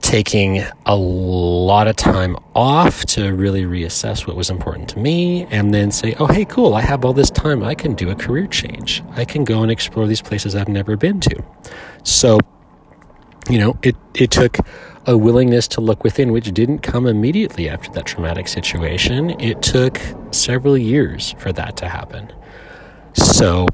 taking 0.06 0.62
a 0.86 0.94
lot 0.94 1.88
of 1.88 1.96
time 1.96 2.36
off 2.54 3.04
to 3.04 3.34
really 3.34 3.64
reassess 3.64 4.24
what 4.24 4.36
was 4.36 4.48
important 4.50 4.88
to 4.88 5.00
me 5.00 5.46
and 5.46 5.74
then 5.74 5.90
say, 5.90 6.14
oh, 6.20 6.26
hey, 6.26 6.44
cool, 6.44 6.74
I 6.76 6.80
have 6.80 7.04
all 7.04 7.12
this 7.12 7.28
time. 7.28 7.64
I 7.64 7.74
can 7.74 7.94
do 7.94 8.08
a 8.10 8.14
career 8.14 8.46
change. 8.46 9.02
I 9.16 9.24
can 9.24 9.42
go 9.42 9.62
and 9.62 9.70
explore 9.70 10.06
these 10.06 10.22
places 10.22 10.54
I've 10.54 10.68
never 10.68 10.96
been 10.96 11.18
to. 11.22 11.44
So, 12.04 12.38
you 13.50 13.58
know, 13.58 13.76
it, 13.82 13.96
it 14.14 14.30
took 14.30 14.58
a 15.06 15.18
willingness 15.18 15.66
to 15.68 15.80
look 15.80 16.04
within, 16.04 16.30
which 16.30 16.52
didn't 16.54 16.78
come 16.78 17.08
immediately 17.08 17.68
after 17.68 17.90
that 17.90 18.06
traumatic 18.06 18.46
situation. 18.46 19.30
It 19.40 19.60
took 19.60 20.00
several 20.30 20.78
years 20.78 21.34
for 21.40 21.52
that 21.52 21.76
to 21.78 21.88
happen. 21.88 22.32
So, 23.14 23.66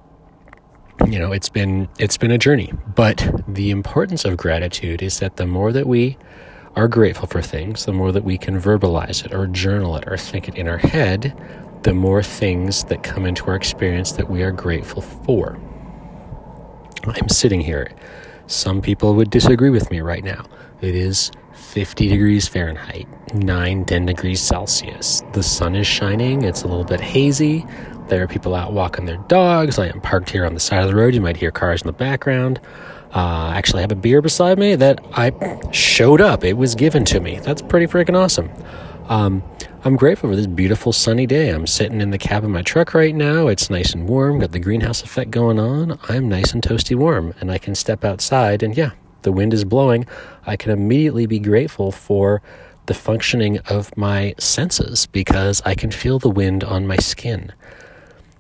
you 1.07 1.19
know 1.19 1.33
it's 1.33 1.49
been 1.49 1.89
it's 1.99 2.17
been 2.17 2.31
a 2.31 2.39
journey. 2.39 2.73
But 2.95 3.45
the 3.49 3.71
importance 3.71 4.25
of 4.25 4.37
gratitude 4.37 5.03
is 5.03 5.21
that 5.21 5.37
the 5.37 5.47
more 5.47 5.73
that 5.73 5.87
we 5.87 6.19
are 6.75 6.89
grateful 6.89 7.29
for 7.29 7.43
things 7.43 7.85
the 7.85 7.93
more 7.93 8.13
that 8.13 8.25
we 8.25 8.39
can 8.39 8.59
verbalize 8.59 9.25
it 9.25 9.35
or 9.35 9.47
journal 9.47 9.95
it 9.97 10.05
or 10.07 10.17
think 10.17 10.49
it 10.49 10.55
in 10.55 10.67
our 10.69 10.79
head 10.79 11.37
the 11.83 11.93
more 11.93 12.23
things 12.23 12.85
that 12.85 13.03
come 13.03 13.27
into 13.27 13.45
our 13.47 13.57
experience 13.57 14.13
that 14.13 14.31
we 14.31 14.43
are 14.43 14.53
grateful 14.53 15.03
for. 15.03 15.59
I'm 17.05 17.29
sitting 17.29 17.61
here. 17.61 17.91
Some 18.47 18.81
people 18.81 19.15
would 19.17 19.31
disagree 19.31 19.71
with 19.71 19.91
me 19.91 20.01
right 20.01 20.23
now. 20.23 20.45
It 20.81 20.95
is 20.95 21.33
50 21.55 22.09
degrees 22.09 22.49
fahrenheit 22.49 23.07
9 23.35 23.85
10 23.85 24.07
degrees 24.07 24.41
celsius. 24.41 25.23
The 25.33 25.43
sun 25.43 25.75
is 25.75 25.87
shining. 25.87 26.43
It's 26.43 26.63
a 26.63 26.69
little 26.69 26.85
bit 26.85 27.01
hazy 27.01 27.67
there 28.13 28.23
are 28.23 28.29
people 28.29 28.55
out 28.55 28.75
walking 28.75 29.07
their 29.07 29.17
dogs. 29.29 29.79
I 29.79 29.87
am 29.87 30.03
parked 30.03 30.29
here 30.29 30.45
on 30.45 30.53
the 30.53 30.61
side 30.61 30.83
of 30.83 30.89
the 30.89 30.95
road. 30.95 31.15
You 31.15 31.23
might 31.23 31.39
hear 31.39 31.51
cars 31.51 31.81
in 31.81 31.87
the 31.87 31.95
background. 31.95 32.61
Uh, 33.13 33.53
actually, 33.55 33.79
I 33.79 33.81
have 33.83 33.93
a 33.93 33.97
beer 33.97 34.21
beside 34.21 34.59
me 34.59 34.75
that 34.75 35.03
I 35.15 35.33
showed 35.73 36.21
up. 36.21 36.45
It 36.45 36.59
was 36.59 36.75
given 36.75 37.07
to 37.07 37.21
me. 37.21 37.41
That's 37.41 37.63
pretty 37.63 37.87
freaking 37.87 38.15
awesome. 38.15 38.51
Um, 39.09 39.43
I'm 39.85 39.97
grateful 39.97 40.29
for 40.29 40.37
this 40.37 40.47
beautiful 40.47 40.93
sunny 40.93 41.27
day. 41.27 41.49
I'm 41.49 41.67
sitting 41.67 42.03
in 42.03 42.11
the 42.11 42.19
cab 42.19 42.45
of 42.45 42.51
my 42.51 42.61
truck 42.61 42.93
right 42.93 43.15
now. 43.15 43.49
It's 43.49 43.71
nice 43.71 43.95
and 43.95 44.07
warm, 44.07 44.41
got 44.41 44.53
the 44.53 44.59
greenhouse 44.59 45.03
effect 45.03 45.31
going 45.31 45.59
on. 45.59 45.99
I'm 46.11 46.29
nice 46.29 46.53
and 46.53 46.63
toasty 46.63 46.95
warm, 46.95 47.33
and 47.41 47.51
I 47.51 47.57
can 47.57 47.75
step 47.75 48.05
outside, 48.05 48.63
and 48.63 48.77
yeah, 48.77 48.91
the 49.23 49.33
wind 49.33 49.55
is 49.55 49.65
blowing. 49.65 50.05
I 50.45 50.57
can 50.57 50.71
immediately 50.71 51.25
be 51.25 51.39
grateful 51.39 51.91
for 51.91 52.43
the 52.85 52.95
functioning 52.95 53.59
of 53.71 53.97
my 53.97 54.35
senses 54.39 55.07
because 55.07 55.63
I 55.65 55.75
can 55.75 55.91
feel 55.91 56.19
the 56.19 56.29
wind 56.29 56.63
on 56.63 56.87
my 56.87 56.97
skin 56.97 57.53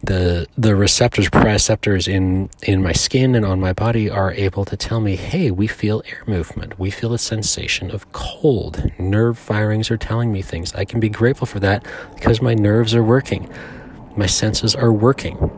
the 0.02 0.46
the 0.58 0.74
receptors 0.74 1.28
proprioceptors 1.28 2.08
in 2.08 2.50
in 2.62 2.82
my 2.82 2.92
skin 2.92 3.34
and 3.34 3.44
on 3.44 3.60
my 3.60 3.72
body 3.72 4.10
are 4.10 4.32
able 4.32 4.64
to 4.64 4.76
tell 4.76 5.00
me 5.00 5.14
hey 5.16 5.50
we 5.50 5.66
feel 5.66 6.02
air 6.06 6.22
movement. 6.26 6.78
We 6.78 6.90
feel 6.90 7.12
a 7.14 7.18
sensation 7.18 7.90
of 7.90 8.10
cold. 8.12 8.90
Nerve 8.98 9.38
firings 9.38 9.90
are 9.90 9.96
telling 9.96 10.32
me 10.32 10.42
things. 10.42 10.74
I 10.74 10.84
can 10.84 10.98
be 11.00 11.08
grateful 11.08 11.46
for 11.46 11.60
that 11.60 11.86
because 12.14 12.42
my 12.42 12.54
nerves 12.54 12.94
are 12.94 13.02
working. 13.02 13.48
My 14.16 14.26
senses 14.26 14.74
are 14.74 14.92
working. 14.92 15.50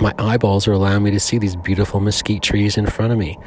My 0.00 0.14
eyeballs 0.18 0.66
are 0.68 0.72
allowing 0.72 1.02
me 1.02 1.10
to 1.10 1.20
see 1.20 1.38
these 1.38 1.56
beautiful 1.56 2.00
mesquite 2.00 2.42
trees 2.42 2.76
in 2.78 2.86
front 2.86 3.12
of 3.12 3.18
me. 3.18 3.38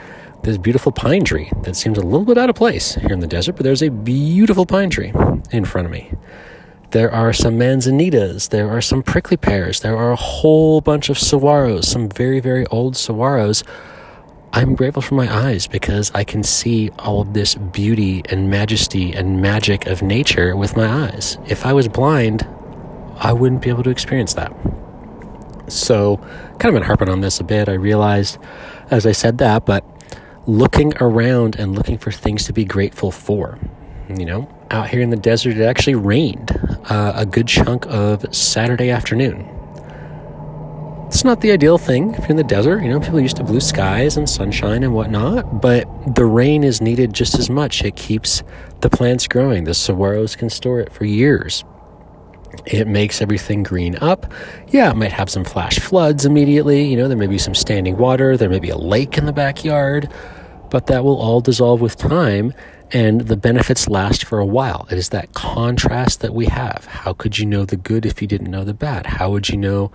This 0.44 0.58
beautiful 0.58 0.92
pine 0.92 1.24
tree 1.24 1.50
that 1.64 1.76
seems 1.76 1.98
a 1.98 2.02
little 2.02 2.26
bit 2.26 2.38
out 2.38 2.50
of 2.50 2.56
place 2.56 2.96
here 2.96 3.14
in 3.14 3.20
the 3.20 3.28
desert 3.28 3.54
but 3.54 3.64
there's 3.64 3.82
a 3.82 3.90
beautiful 3.90 4.66
pine 4.66 4.92
tree 4.92 5.12
in 5.52 5.66
front 5.66 5.86
of 5.88 5.92
me 5.92 6.12
there 6.92 7.12
are 7.12 7.34
some 7.34 7.58
manzanitas. 7.58 8.50
There 8.50 8.70
are 8.70 8.82
some 8.82 9.04
prickly 9.04 9.38
pears. 9.38 9.82
There 9.82 9.98
are 9.98 10.12
a 10.12 10.16
whole 10.16 10.82
bunch 10.82 11.10
of 11.10 11.18
saguaros, 11.18 11.86
some 11.86 12.10
very, 12.10 12.40
very 12.40 12.66
old 12.68 12.96
saguaros. 12.96 13.64
I'm 14.54 14.76
grateful 14.76 15.02
for 15.02 15.16
my 15.16 15.34
eyes 15.34 15.68
because 15.68 16.12
I 16.16 16.24
can 16.24 16.42
see 16.44 16.90
all 17.00 17.22
of 17.22 17.34
this 17.34 17.56
beauty 17.56 18.22
and 18.30 18.50
majesty 18.50 19.12
and 19.12 19.42
magic 19.42 19.86
of 19.86 20.02
nature 20.02 20.56
with 20.56 20.78
my 20.78 20.88
eyes. 20.88 21.38
If 21.48 21.66
I 21.66 21.74
was 21.74 21.88
blind, 21.88 22.48
I 23.18 23.34
wouldn't 23.34 23.62
be 23.62 23.70
able 23.70 23.84
to 23.84 23.90
experience 23.90 24.34
that. 24.36 24.54
So, 25.68 26.18
kind 26.60 26.66
of 26.66 26.74
been 26.74 26.84
harping 26.84 27.10
on 27.10 27.22
this 27.22 27.40
a 27.40 27.44
bit. 27.44 27.68
I 27.68 27.74
realized 27.74 28.38
as 28.92 29.06
I 29.06 29.12
said 29.12 29.38
that, 29.40 29.66
but 29.66 29.84
looking 30.46 30.94
around 31.02 31.56
and 31.56 31.76
looking 31.76 31.98
for 31.98 32.12
things 32.12 32.46
to 32.46 32.54
be 32.54 32.66
grateful 32.66 33.12
for. 33.12 33.58
You 34.10 34.26
know, 34.26 34.50
out 34.70 34.90
here 34.90 35.02
in 35.02 35.10
the 35.10 35.18
desert, 35.18 35.58
it 35.58 35.64
actually 35.64 35.96
rained 35.96 36.52
uh, 36.90 37.14
a 37.16 37.26
good 37.26 37.48
chunk 37.48 37.86
of 37.88 38.26
Saturday 38.36 38.90
afternoon. 38.90 39.50
It's 41.08 41.24
not 41.24 41.42
the 41.42 41.52
ideal 41.52 41.78
thing 41.78 42.14
if 42.16 42.20
you're 42.20 42.32
in 42.32 42.36
the 42.36 42.44
desert. 42.44 42.82
You 42.82 42.90
know, 42.90 43.00
people 43.00 43.22
used 43.22 43.38
to 43.38 43.44
blue 43.44 43.62
skies 43.62 44.18
and 44.18 44.30
sunshine 44.30 44.84
and 44.84 44.94
whatnot, 44.94 45.62
but 45.62 45.88
the 46.14 46.26
rain 46.26 46.64
is 46.64 46.82
needed 46.82 47.14
just 47.14 47.40
as 47.40 47.50
much. 47.50 47.84
It 47.84 47.96
keeps 47.96 48.44
the 48.82 48.90
plants 48.90 49.28
growing. 49.28 49.64
The 49.64 49.72
saguaros 49.72 50.38
can 50.38 50.50
store 50.50 50.80
it 50.80 50.92
for 50.92 51.06
years. 51.06 51.64
It 52.66 52.88
makes 52.88 53.22
everything 53.22 53.64
green 53.64 53.96
up. 53.98 54.32
Yeah, 54.70 54.92
it 54.92 54.98
might 54.98 55.12
have 55.12 55.30
some 55.30 55.46
flash 55.46 55.80
floods 55.80 56.26
immediately. 56.26 56.86
You 56.86 56.98
know, 56.98 57.08
there 57.08 57.18
may 57.18 57.28
be 57.28 57.38
some 57.38 57.56
standing 57.56 57.98
water, 57.98 58.36
there 58.36 58.50
may 58.50 58.60
be 58.60 58.70
a 58.70 58.78
lake 58.78 59.18
in 59.18 59.26
the 59.26 59.34
backyard, 59.34 60.12
but 60.70 60.88
that 60.88 61.04
will 61.04 61.18
all 61.18 61.40
dissolve 61.40 61.82
with 61.82 61.96
time 61.96 62.54
and 62.92 63.22
the 63.22 63.38
benefits 63.38 63.88
last 63.88 64.26
for 64.26 64.40
a 64.40 64.46
while. 64.46 64.88
It 64.92 64.98
is 64.98 65.10
that 65.10 65.34
contrast 65.34 66.22
that 66.22 66.34
we 66.34 66.46
have. 66.46 66.86
How 66.86 67.14
could 67.14 67.38
you 67.38 67.46
know 67.46 67.66
the 67.66 67.76
good 67.76 68.06
if 68.06 68.22
you 68.22 68.28
didn't 68.28 68.52
know 68.52 68.64
the 68.64 68.74
bad? 68.74 69.06
How 69.06 69.32
would 69.32 69.50
you 69.50 69.58
know 69.58 69.92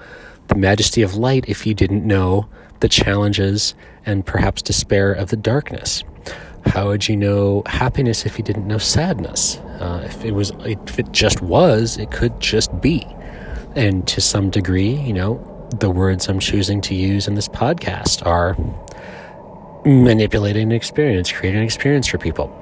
the 0.49 0.55
majesty 0.55 1.03
of 1.03 1.15
light 1.15 1.45
if 1.49 1.67
you 1.67 1.75
didn't 1.75 2.07
know 2.07 2.49
the 2.81 2.89
challenges 2.89 3.75
and 4.05 4.27
perhaps 4.27 4.63
despair 4.63 5.13
of 5.13 5.31
the 5.31 5.37
darkness? 5.37 6.03
How 6.67 6.89
would 6.89 7.09
you 7.09 7.17
know 7.17 7.63
happiness 7.67 8.27
if 8.27 8.39
you 8.39 8.45
didn't 8.45 8.67
know 8.67 8.79
sadness? 8.79 9.57
Uh, 9.81 10.03
if 10.05 10.25
it 10.25 10.33
was, 10.33 10.53
if 10.61 10.99
it 10.99 11.11
just 11.13 11.41
was, 11.41 11.97
it 11.97 12.11
could 12.11 12.39
just 12.41 12.81
be. 12.81 13.07
And 13.77 14.07
to 14.09 14.21
some 14.21 14.51
degree, 14.51 14.95
you 14.95 15.13
know, 15.13 15.47
the 15.79 15.91
words 15.91 16.29
I'm 16.29 16.41
choosing 16.41 16.81
to 16.83 16.95
use 16.95 17.29
in 17.29 17.35
this 17.35 17.49
podcast 17.49 18.27
are 18.27 18.57
manipulating 19.87 20.65
an 20.65 20.73
experience, 20.73 21.33
creating 21.33 21.61
an 21.61 21.65
experience 21.65 22.07
for 22.07 22.19
people. 22.19 22.60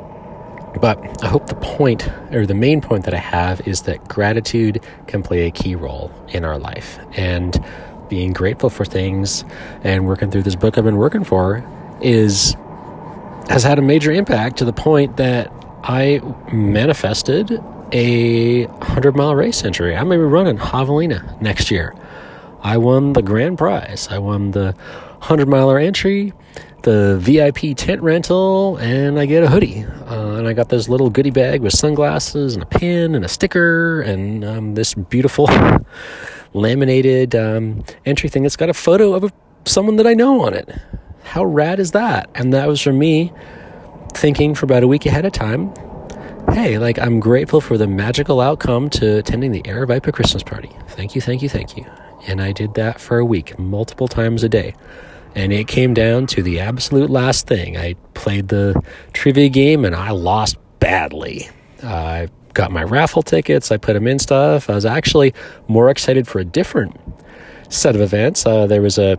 But 0.80 1.24
I 1.24 1.28
hope 1.28 1.46
the 1.46 1.54
point, 1.56 2.08
or 2.32 2.46
the 2.46 2.54
main 2.54 2.80
point 2.80 3.04
that 3.04 3.14
I 3.14 3.18
have, 3.18 3.66
is 3.66 3.82
that 3.82 4.06
gratitude 4.08 4.82
can 5.06 5.22
play 5.22 5.46
a 5.46 5.50
key 5.50 5.74
role 5.74 6.12
in 6.28 6.44
our 6.44 6.58
life. 6.58 6.98
And 7.16 7.62
being 8.08 8.32
grateful 8.32 8.70
for 8.70 8.84
things 8.84 9.44
and 9.82 10.06
working 10.06 10.30
through 10.30 10.42
this 10.42 10.54
book 10.54 10.78
I've 10.78 10.84
been 10.84 10.96
working 10.96 11.24
for 11.24 11.64
is 12.00 12.56
has 13.48 13.62
had 13.62 13.78
a 13.78 13.82
major 13.82 14.12
impact 14.12 14.58
to 14.58 14.64
the 14.64 14.72
point 14.72 15.16
that 15.16 15.52
I 15.82 16.20
manifested 16.52 17.62
a 17.92 18.66
100 18.66 19.16
mile 19.16 19.34
race 19.34 19.64
entry. 19.64 19.96
I'm 19.96 20.08
going 20.08 20.18
to 20.20 20.26
be 20.26 20.30
running 20.30 20.58
Javelina 20.58 21.40
next 21.40 21.70
year. 21.70 21.94
I 22.60 22.76
won 22.76 23.14
the 23.14 23.22
grand 23.22 23.56
prize. 23.56 24.08
I 24.10 24.18
won 24.18 24.50
the 24.50 24.74
100 25.18 25.48
miler 25.48 25.78
entry 25.78 26.32
the 26.82 27.18
VIP 27.20 27.76
tent 27.76 28.02
rental, 28.02 28.76
and 28.76 29.18
I 29.18 29.26
get 29.26 29.42
a 29.42 29.48
hoodie. 29.48 29.84
Uh, 30.06 30.36
and 30.36 30.48
I 30.48 30.52
got 30.52 30.68
this 30.68 30.88
little 30.88 31.10
goodie 31.10 31.30
bag 31.30 31.62
with 31.62 31.72
sunglasses 31.72 32.54
and 32.54 32.62
a 32.62 32.66
pin 32.66 33.14
and 33.14 33.24
a 33.24 33.28
sticker 33.28 34.00
and 34.02 34.44
um, 34.44 34.74
this 34.74 34.94
beautiful 34.94 35.48
laminated 36.54 37.34
um, 37.34 37.84
entry 38.04 38.28
thing 38.28 38.42
that's 38.42 38.56
got 38.56 38.68
a 38.68 38.74
photo 38.74 39.14
of 39.14 39.24
a, 39.24 39.30
someone 39.64 39.96
that 39.96 40.06
I 40.06 40.14
know 40.14 40.44
on 40.44 40.54
it. 40.54 40.68
How 41.24 41.44
rad 41.44 41.78
is 41.78 41.92
that? 41.92 42.30
And 42.34 42.54
that 42.54 42.68
was 42.68 42.80
from 42.80 42.98
me 42.98 43.32
thinking 44.14 44.54
for 44.54 44.64
about 44.64 44.82
a 44.82 44.88
week 44.88 45.06
ahead 45.06 45.24
of 45.24 45.32
time, 45.32 45.72
hey, 46.52 46.78
like 46.78 46.98
I'm 46.98 47.20
grateful 47.20 47.60
for 47.60 47.76
the 47.76 47.86
magical 47.86 48.40
outcome 48.40 48.88
to 48.90 49.18
attending 49.18 49.52
the 49.52 49.62
Aravaipa 49.62 50.12
Christmas 50.12 50.42
party. 50.42 50.70
Thank 50.88 51.14
you, 51.14 51.20
thank 51.20 51.42
you, 51.42 51.48
thank 51.48 51.76
you. 51.76 51.84
And 52.26 52.40
I 52.40 52.52
did 52.52 52.74
that 52.74 53.00
for 53.00 53.18
a 53.18 53.24
week, 53.24 53.58
multiple 53.58 54.08
times 54.08 54.42
a 54.42 54.48
day. 54.48 54.74
And 55.34 55.52
it 55.52 55.68
came 55.68 55.94
down 55.94 56.26
to 56.28 56.42
the 56.42 56.60
absolute 56.60 57.10
last 57.10 57.46
thing. 57.46 57.76
I 57.76 57.94
played 58.14 58.48
the 58.48 58.80
trivia 59.12 59.48
game 59.48 59.84
and 59.84 59.94
I 59.94 60.10
lost 60.10 60.56
badly. 60.80 61.48
Uh, 61.82 61.88
I 61.88 62.28
got 62.54 62.72
my 62.72 62.82
raffle 62.82 63.22
tickets, 63.22 63.70
I 63.70 63.76
put 63.76 63.92
them 63.92 64.06
in 64.06 64.18
stuff. 64.18 64.68
I 64.68 64.74
was 64.74 64.84
actually 64.84 65.34
more 65.68 65.90
excited 65.90 66.26
for 66.26 66.40
a 66.40 66.44
different 66.44 66.98
set 67.68 67.94
of 67.94 68.00
events. 68.00 68.44
Uh, 68.44 68.66
there 68.66 68.82
was 68.82 68.98
a 68.98 69.16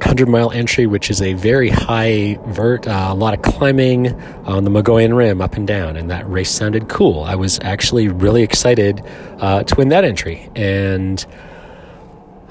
100 0.00 0.28
mile 0.28 0.50
entry, 0.52 0.86
which 0.86 1.10
is 1.10 1.20
a 1.20 1.34
very 1.34 1.68
high 1.68 2.38
vert, 2.46 2.86
uh, 2.86 3.08
a 3.10 3.14
lot 3.14 3.34
of 3.34 3.42
climbing 3.42 4.12
on 4.44 4.64
the 4.64 4.70
Mogollon 4.70 5.14
Rim 5.14 5.42
up 5.42 5.56
and 5.56 5.66
down, 5.66 5.96
and 5.96 6.10
that 6.10 6.28
race 6.28 6.50
sounded 6.50 6.88
cool. 6.88 7.22
I 7.22 7.34
was 7.34 7.58
actually 7.62 8.08
really 8.08 8.42
excited 8.42 9.04
uh, 9.40 9.62
to 9.64 9.74
win 9.74 9.90
that 9.90 10.04
entry. 10.04 10.48
And 10.56 11.24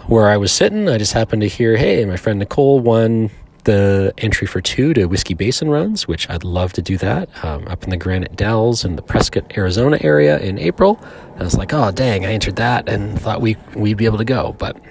where 0.10 0.28
I 0.28 0.38
was 0.38 0.52
sitting, 0.52 0.90
I 0.90 0.98
just 0.98 1.14
happened 1.14 1.44
to 1.44 1.48
hear, 1.48 1.78
hey, 1.78 2.04
my 2.04 2.18
friend 2.18 2.40
Nicole 2.40 2.80
won 2.80 3.30
the 3.66 4.12
entry 4.18 4.48
for 4.48 4.60
two 4.60 4.92
to 4.96 5.06
Whiskey 5.06 5.36
Basin 5.36 5.70
runs, 5.70 6.08
which 6.08 6.28
I'd 6.32 6.44
love 6.44 6.74
to 6.74 6.82
do 6.82 6.98
that 6.98 7.30
um, 7.46 7.68
up 7.68 7.84
in 7.84 7.92
the 7.92 7.98
Granite 7.98 8.36
Dells 8.36 8.84
in 8.84 8.96
the 8.96 9.04
Prescott, 9.04 9.56
Arizona 9.56 10.00
area 10.02 10.40
in 10.40 10.58
April. 10.58 11.00
I 11.38 11.44
was 11.44 11.56
like, 11.56 11.74
oh, 11.74 11.92
dang, 11.92 12.26
I 12.26 12.32
entered 12.32 12.56
that 12.56 12.90
and 12.90 13.22
thought 13.22 13.40
we, 13.40 13.56
we'd 13.76 13.98
be 13.98 14.06
able 14.06 14.18
to 14.18 14.26
go. 14.26 14.56
But 14.58 14.82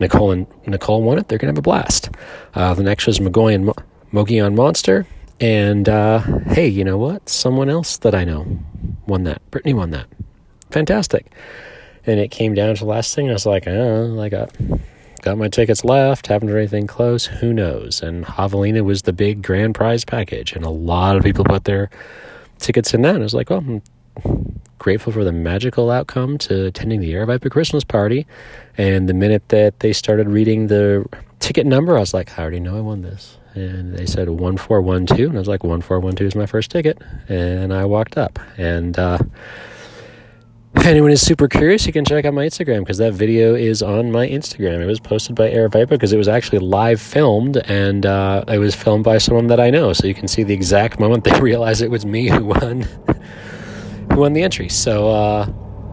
Nicole 0.00 0.30
and 0.30 0.46
Nicole 0.66 1.02
won 1.02 1.18
it. 1.18 1.28
They're 1.28 1.36
going 1.36 1.52
to 1.52 1.58
have 1.58 1.58
a 1.58 1.62
blast. 1.62 2.08
Uh, 2.54 2.72
the 2.72 2.82
next 2.82 3.06
was 3.06 3.20
Mogollon, 3.20 3.70
Mogollon 4.12 4.54
Monster. 4.54 5.06
And 5.40 5.90
uh, 5.90 6.20
hey, 6.46 6.68
you 6.68 6.84
know 6.84 6.96
what? 6.96 7.28
Someone 7.28 7.68
else 7.68 7.98
that 7.98 8.14
I 8.14 8.24
know 8.24 8.46
won 9.06 9.24
that. 9.24 9.42
Brittany 9.50 9.74
won 9.74 9.90
that. 9.90 10.06
Fantastic. 10.70 11.30
And 12.06 12.20
it 12.20 12.30
came 12.30 12.54
down 12.54 12.74
to 12.74 12.80
the 12.80 12.90
last 12.90 13.14
thing. 13.14 13.30
I 13.30 13.32
was 13.32 13.46
like, 13.46 13.66
oh, 13.66 14.20
I 14.20 14.28
got 14.28 14.54
got 15.22 15.38
my 15.38 15.48
tickets 15.48 15.84
left. 15.84 16.26
Haven't 16.26 16.48
heard 16.48 16.58
anything 16.58 16.86
close. 16.86 17.24
Who 17.24 17.52
knows? 17.52 18.02
And 18.02 18.26
Javelina 18.26 18.84
was 18.84 19.02
the 19.02 19.12
big 19.12 19.42
grand 19.42 19.74
prize 19.74 20.04
package, 20.04 20.52
and 20.52 20.64
a 20.64 20.70
lot 20.70 21.16
of 21.16 21.22
people 21.22 21.44
put 21.44 21.64
their 21.64 21.88
tickets 22.58 22.92
in 22.92 23.02
that. 23.02 23.14
And 23.14 23.22
I 23.22 23.24
was 23.24 23.34
like, 23.34 23.48
well, 23.48 23.60
I'm 23.60 24.60
grateful 24.78 25.12
for 25.12 25.24
the 25.24 25.32
magical 25.32 25.90
outcome 25.90 26.36
to 26.36 26.66
attending 26.66 27.00
the 27.00 27.14
Aravaipa 27.14 27.50
Christmas 27.50 27.84
party. 27.84 28.26
And 28.76 29.08
the 29.08 29.14
minute 29.14 29.48
that 29.48 29.80
they 29.80 29.94
started 29.94 30.28
reading 30.28 30.66
the 30.66 31.06
ticket 31.40 31.66
number, 31.66 31.96
I 31.96 32.00
was 32.00 32.12
like, 32.12 32.38
I 32.38 32.42
already 32.42 32.60
know 32.60 32.76
I 32.76 32.80
won 32.80 33.00
this. 33.00 33.38
And 33.54 33.96
they 33.96 34.04
said 34.04 34.28
1412, 34.28 35.30
and 35.30 35.36
I 35.36 35.38
was 35.38 35.48
like, 35.48 35.64
1412 35.64 36.26
is 36.26 36.34
my 36.34 36.46
first 36.46 36.70
ticket. 36.70 37.00
And 37.28 37.72
I 37.72 37.86
walked 37.86 38.18
up. 38.18 38.38
And, 38.58 38.98
uh, 38.98 39.18
if 40.84 40.88
anyone 40.88 41.10
is 41.10 41.26
super 41.26 41.48
curious, 41.48 41.86
you 41.86 41.94
can 41.94 42.04
check 42.04 42.26
out 42.26 42.34
my 42.34 42.44
Instagram 42.44 42.80
because 42.80 42.98
that 42.98 43.14
video 43.14 43.54
is 43.54 43.82
on 43.82 44.12
my 44.12 44.28
Instagram. 44.28 44.82
It 44.82 44.86
was 44.86 45.00
posted 45.00 45.34
by 45.34 45.48
Aravaipa 45.48 45.88
because 45.88 46.12
it 46.12 46.18
was 46.18 46.28
actually 46.28 46.58
live 46.58 47.00
filmed 47.00 47.56
and 47.56 48.04
uh, 48.04 48.44
it 48.48 48.58
was 48.58 48.74
filmed 48.74 49.02
by 49.02 49.16
someone 49.16 49.46
that 49.46 49.58
I 49.58 49.70
know. 49.70 49.94
So 49.94 50.06
you 50.06 50.12
can 50.12 50.28
see 50.28 50.42
the 50.42 50.52
exact 50.52 51.00
moment 51.00 51.24
they 51.24 51.40
realized 51.40 51.80
it 51.80 51.90
was 51.90 52.04
me 52.04 52.28
who 52.28 52.44
won, 52.44 52.82
who 54.12 54.16
won 54.16 54.34
the 54.34 54.42
entry. 54.42 54.68
So 54.68 55.08
uh, 55.08 55.50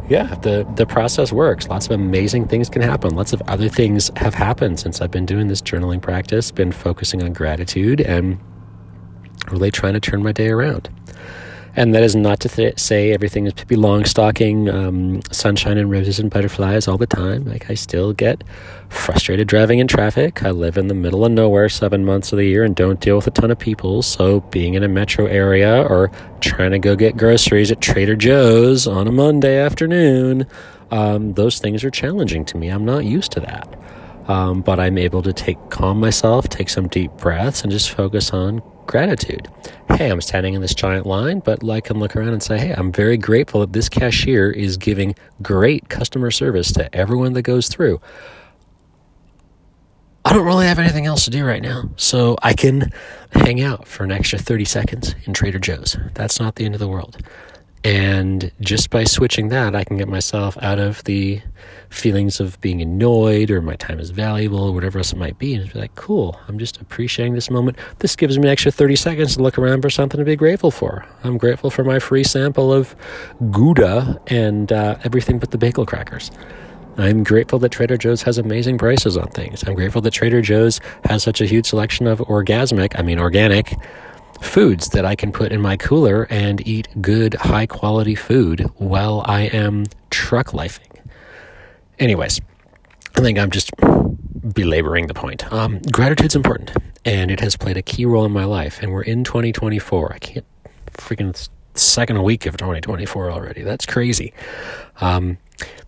yeah, 0.09 0.35
the 0.35 0.69
the 0.75 0.85
process 0.85 1.31
works. 1.31 1.69
Lots 1.69 1.85
of 1.85 1.93
amazing 1.93 2.49
things 2.49 2.67
can 2.67 2.81
happen. 2.81 3.15
Lots 3.15 3.31
of 3.31 3.41
other 3.47 3.69
things 3.69 4.11
have 4.17 4.33
happened 4.33 4.77
since 4.81 4.99
I've 4.99 5.11
been 5.11 5.25
doing 5.25 5.47
this 5.47 5.61
journaling 5.61 6.01
practice. 6.01 6.51
Been 6.51 6.73
focusing 6.73 7.23
on 7.23 7.31
gratitude 7.31 8.01
and 8.01 8.37
really 9.51 9.71
trying 9.71 9.93
to 9.93 10.01
turn 10.01 10.21
my 10.21 10.33
day 10.33 10.49
around. 10.49 10.89
And 11.75 11.95
that 11.95 12.03
is 12.03 12.15
not 12.15 12.41
to 12.41 12.49
th- 12.49 12.77
say 12.77 13.11
everything 13.11 13.47
is 13.47 13.53
Pippi 13.53 13.77
Longstocking, 13.77 14.73
um, 14.73 15.21
sunshine 15.31 15.77
and 15.77 15.89
roses 15.89 16.19
and 16.19 16.29
butterflies 16.29 16.87
all 16.87 16.97
the 16.97 17.07
time. 17.07 17.45
Like, 17.45 17.69
I 17.69 17.75
still 17.75 18.11
get 18.11 18.43
frustrated 18.89 19.47
driving 19.47 19.79
in 19.79 19.87
traffic. 19.87 20.43
I 20.43 20.51
live 20.51 20.77
in 20.77 20.87
the 20.87 20.93
middle 20.93 21.23
of 21.23 21.31
nowhere 21.31 21.69
seven 21.69 22.03
months 22.03 22.33
of 22.33 22.37
the 22.37 22.45
year 22.45 22.63
and 22.63 22.75
don't 22.75 22.99
deal 22.99 23.15
with 23.15 23.27
a 23.27 23.31
ton 23.31 23.51
of 23.51 23.59
people. 23.59 24.01
So, 24.01 24.41
being 24.41 24.73
in 24.73 24.83
a 24.83 24.89
metro 24.89 25.27
area 25.27 25.83
or 25.83 26.11
trying 26.41 26.71
to 26.71 26.79
go 26.79 26.97
get 26.97 27.15
groceries 27.15 27.71
at 27.71 27.79
Trader 27.79 28.17
Joe's 28.17 28.85
on 28.85 29.07
a 29.07 29.11
Monday 29.11 29.57
afternoon, 29.57 30.45
um, 30.91 31.33
those 31.33 31.59
things 31.59 31.85
are 31.85 31.91
challenging 31.91 32.43
to 32.45 32.57
me. 32.57 32.67
I'm 32.67 32.83
not 32.83 33.05
used 33.05 33.31
to 33.33 33.39
that. 33.39 33.77
Um, 34.27 34.61
but 34.61 34.79
I'm 34.79 34.97
able 34.97 35.21
to 35.23 35.33
take 35.33 35.57
calm 35.69 35.99
myself, 35.99 36.47
take 36.47 36.69
some 36.69 36.87
deep 36.87 37.11
breaths, 37.13 37.63
and 37.63 37.71
just 37.71 37.89
focus 37.91 38.31
on 38.31 38.61
gratitude. 38.87 39.47
Hey, 39.89 40.09
I'm 40.09 40.21
standing 40.21 40.53
in 40.53 40.61
this 40.61 40.73
giant 40.73 41.05
line, 41.05 41.39
but 41.39 41.67
I 41.67 41.81
can 41.81 41.99
look 41.99 42.15
around 42.15 42.29
and 42.29 42.41
say, 42.41 42.57
hey, 42.57 42.73
I'm 42.73 42.91
very 42.91 43.17
grateful 43.17 43.61
that 43.61 43.73
this 43.73 43.89
cashier 43.89 44.49
is 44.49 44.77
giving 44.77 45.15
great 45.41 45.89
customer 45.89 46.31
service 46.31 46.71
to 46.73 46.93
everyone 46.95 47.33
that 47.33 47.43
goes 47.43 47.67
through. 47.67 47.99
I 50.23 50.33
don't 50.33 50.45
really 50.45 50.67
have 50.67 50.79
anything 50.79 51.07
else 51.07 51.25
to 51.25 51.31
do 51.31 51.45
right 51.45 51.61
now, 51.61 51.89
so 51.97 52.37
I 52.43 52.53
can 52.53 52.91
hang 53.31 53.61
out 53.61 53.87
for 53.87 54.03
an 54.03 54.11
extra 54.11 54.37
30 54.37 54.65
seconds 54.65 55.15
in 55.25 55.33
Trader 55.33 55.59
Joe's. 55.59 55.97
That's 56.13 56.39
not 56.39 56.55
the 56.55 56.65
end 56.65 56.75
of 56.75 56.79
the 56.79 56.87
world. 56.87 57.17
And 57.83 58.51
just 58.61 58.91
by 58.91 59.05
switching 59.05 59.49
that, 59.49 59.75
I 59.75 59.83
can 59.83 59.97
get 59.97 60.07
myself 60.07 60.55
out 60.61 60.77
of 60.77 61.03
the 61.05 61.41
feelings 61.89 62.39
of 62.39 62.59
being 62.61 62.81
annoyed 62.81 63.49
or 63.49 63.61
my 63.61 63.75
time 63.75 63.99
is 63.99 64.11
valuable 64.11 64.63
or 64.63 64.71
whatever 64.71 64.99
else 64.99 65.11
it 65.13 65.17
might 65.17 65.39
be. 65.39 65.55
And 65.55 65.71
be 65.71 65.79
like, 65.79 65.95
cool, 65.95 66.39
I'm 66.47 66.59
just 66.59 66.79
appreciating 66.79 67.33
this 67.33 67.49
moment. 67.49 67.77
This 67.99 68.15
gives 68.15 68.37
me 68.37 68.43
an 68.43 68.51
extra 68.51 68.71
30 68.71 68.95
seconds 68.95 69.35
to 69.35 69.41
look 69.41 69.57
around 69.57 69.81
for 69.81 69.89
something 69.89 70.19
to 70.19 70.25
be 70.25 70.35
grateful 70.35 70.69
for. 70.69 71.05
I'm 71.23 71.37
grateful 71.37 71.71
for 71.71 71.83
my 71.83 71.97
free 71.97 72.23
sample 72.23 72.71
of 72.71 72.95
Gouda 73.49 74.21
and 74.27 74.71
uh, 74.71 74.97
everything 75.03 75.39
but 75.39 75.49
the 75.49 75.57
bagel 75.57 75.85
crackers. 75.85 76.29
I'm 76.97 77.23
grateful 77.23 77.57
that 77.59 77.69
Trader 77.69 77.97
Joe's 77.97 78.21
has 78.23 78.37
amazing 78.37 78.77
prices 78.77 79.17
on 79.17 79.29
things. 79.29 79.63
I'm 79.63 79.73
grateful 79.73 80.01
that 80.01 80.11
Trader 80.11 80.41
Joe's 80.41 80.79
has 81.05 81.23
such 81.23 81.41
a 81.41 81.45
huge 81.45 81.65
selection 81.65 82.05
of 82.05 82.19
orgasmic, 82.19 82.99
I 82.99 83.01
mean 83.01 83.17
organic, 83.17 83.73
foods 84.41 84.89
that 84.89 85.05
I 85.05 85.15
can 85.15 85.31
put 85.31 85.51
in 85.51 85.61
my 85.61 85.77
cooler 85.77 86.27
and 86.29 86.65
eat 86.67 86.87
good, 86.99 87.35
high 87.35 87.65
quality 87.65 88.15
food 88.15 88.61
while 88.75 89.23
I 89.25 89.43
am 89.43 89.85
truck 90.09 90.47
lifing. 90.47 90.99
Anyways, 91.99 92.41
I 93.15 93.21
think 93.21 93.39
I'm 93.39 93.51
just 93.51 93.71
belaboring 94.53 95.07
the 95.07 95.13
point. 95.13 95.51
Um, 95.53 95.79
gratitude's 95.91 96.35
important, 96.35 96.71
and 97.05 97.31
it 97.31 97.39
has 97.39 97.55
played 97.55 97.77
a 97.77 97.81
key 97.81 98.05
role 98.05 98.25
in 98.25 98.31
my 98.31 98.45
life. 98.45 98.81
And 98.81 98.91
we're 98.91 99.03
in 99.03 99.23
2024. 99.23 100.13
I 100.13 100.19
can't 100.19 100.45
freaking 100.93 101.49
second 101.81 102.21
week 102.23 102.45
of 102.45 102.57
2024 102.57 103.31
already. 103.31 103.63
That's 103.63 103.85
crazy. 103.85 104.33
Um, 104.99 105.37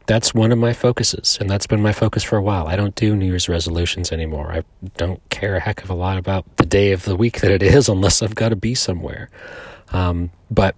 that's 0.06 0.34
one 0.34 0.51
of 0.51 0.58
my 0.58 0.73
focuses, 0.73 1.38
and 1.39 1.49
that's 1.49 1.65
been 1.65 1.82
my 1.82 1.93
focus 1.93 2.23
for 2.23 2.38
a 2.38 2.41
while. 2.41 2.67
I 2.67 2.75
don't 2.75 2.93
do 2.95 3.15
New 3.15 3.25
Year's 3.25 3.47
resolutions 3.47 4.12
anymore. 4.12 4.51
I 4.51 4.63
don't 4.97 5.21
care 5.29 5.56
a 5.56 5.60
heck 5.60 5.84
of 5.84 5.89
a 5.89 5.93
lot 5.93 6.17
about 6.17 6.58
the 6.58 6.65
day 6.65 6.91
of 6.91 7.06
the 7.06 7.15
week 7.15 7.39
that 7.41 7.51
it 7.51 7.63
is 7.63 7.88
unless 7.95 8.21
I've 8.21 8.36
got 8.36 8.49
to 8.49 8.56
be 8.56 8.75
somewhere. 8.75 9.29
Um, 9.93 10.32
but 10.51 10.75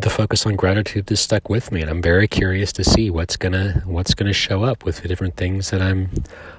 the 0.00 0.10
focus 0.10 0.44
on 0.44 0.56
gratitude 0.56 1.08
has 1.08 1.20
stuck 1.20 1.48
with 1.48 1.70
me, 1.72 1.80
and 1.80 1.90
I'm 1.90 2.02
very 2.02 2.28
curious 2.28 2.72
to 2.74 2.84
see 2.84 3.10
what's 3.10 3.36
gonna 3.36 3.82
what's 3.86 4.12
gonna 4.14 4.32
show 4.32 4.64
up 4.64 4.84
with 4.84 5.02
the 5.02 5.08
different 5.08 5.36
things 5.36 5.70
that 5.70 5.80
I'm 5.80 6.10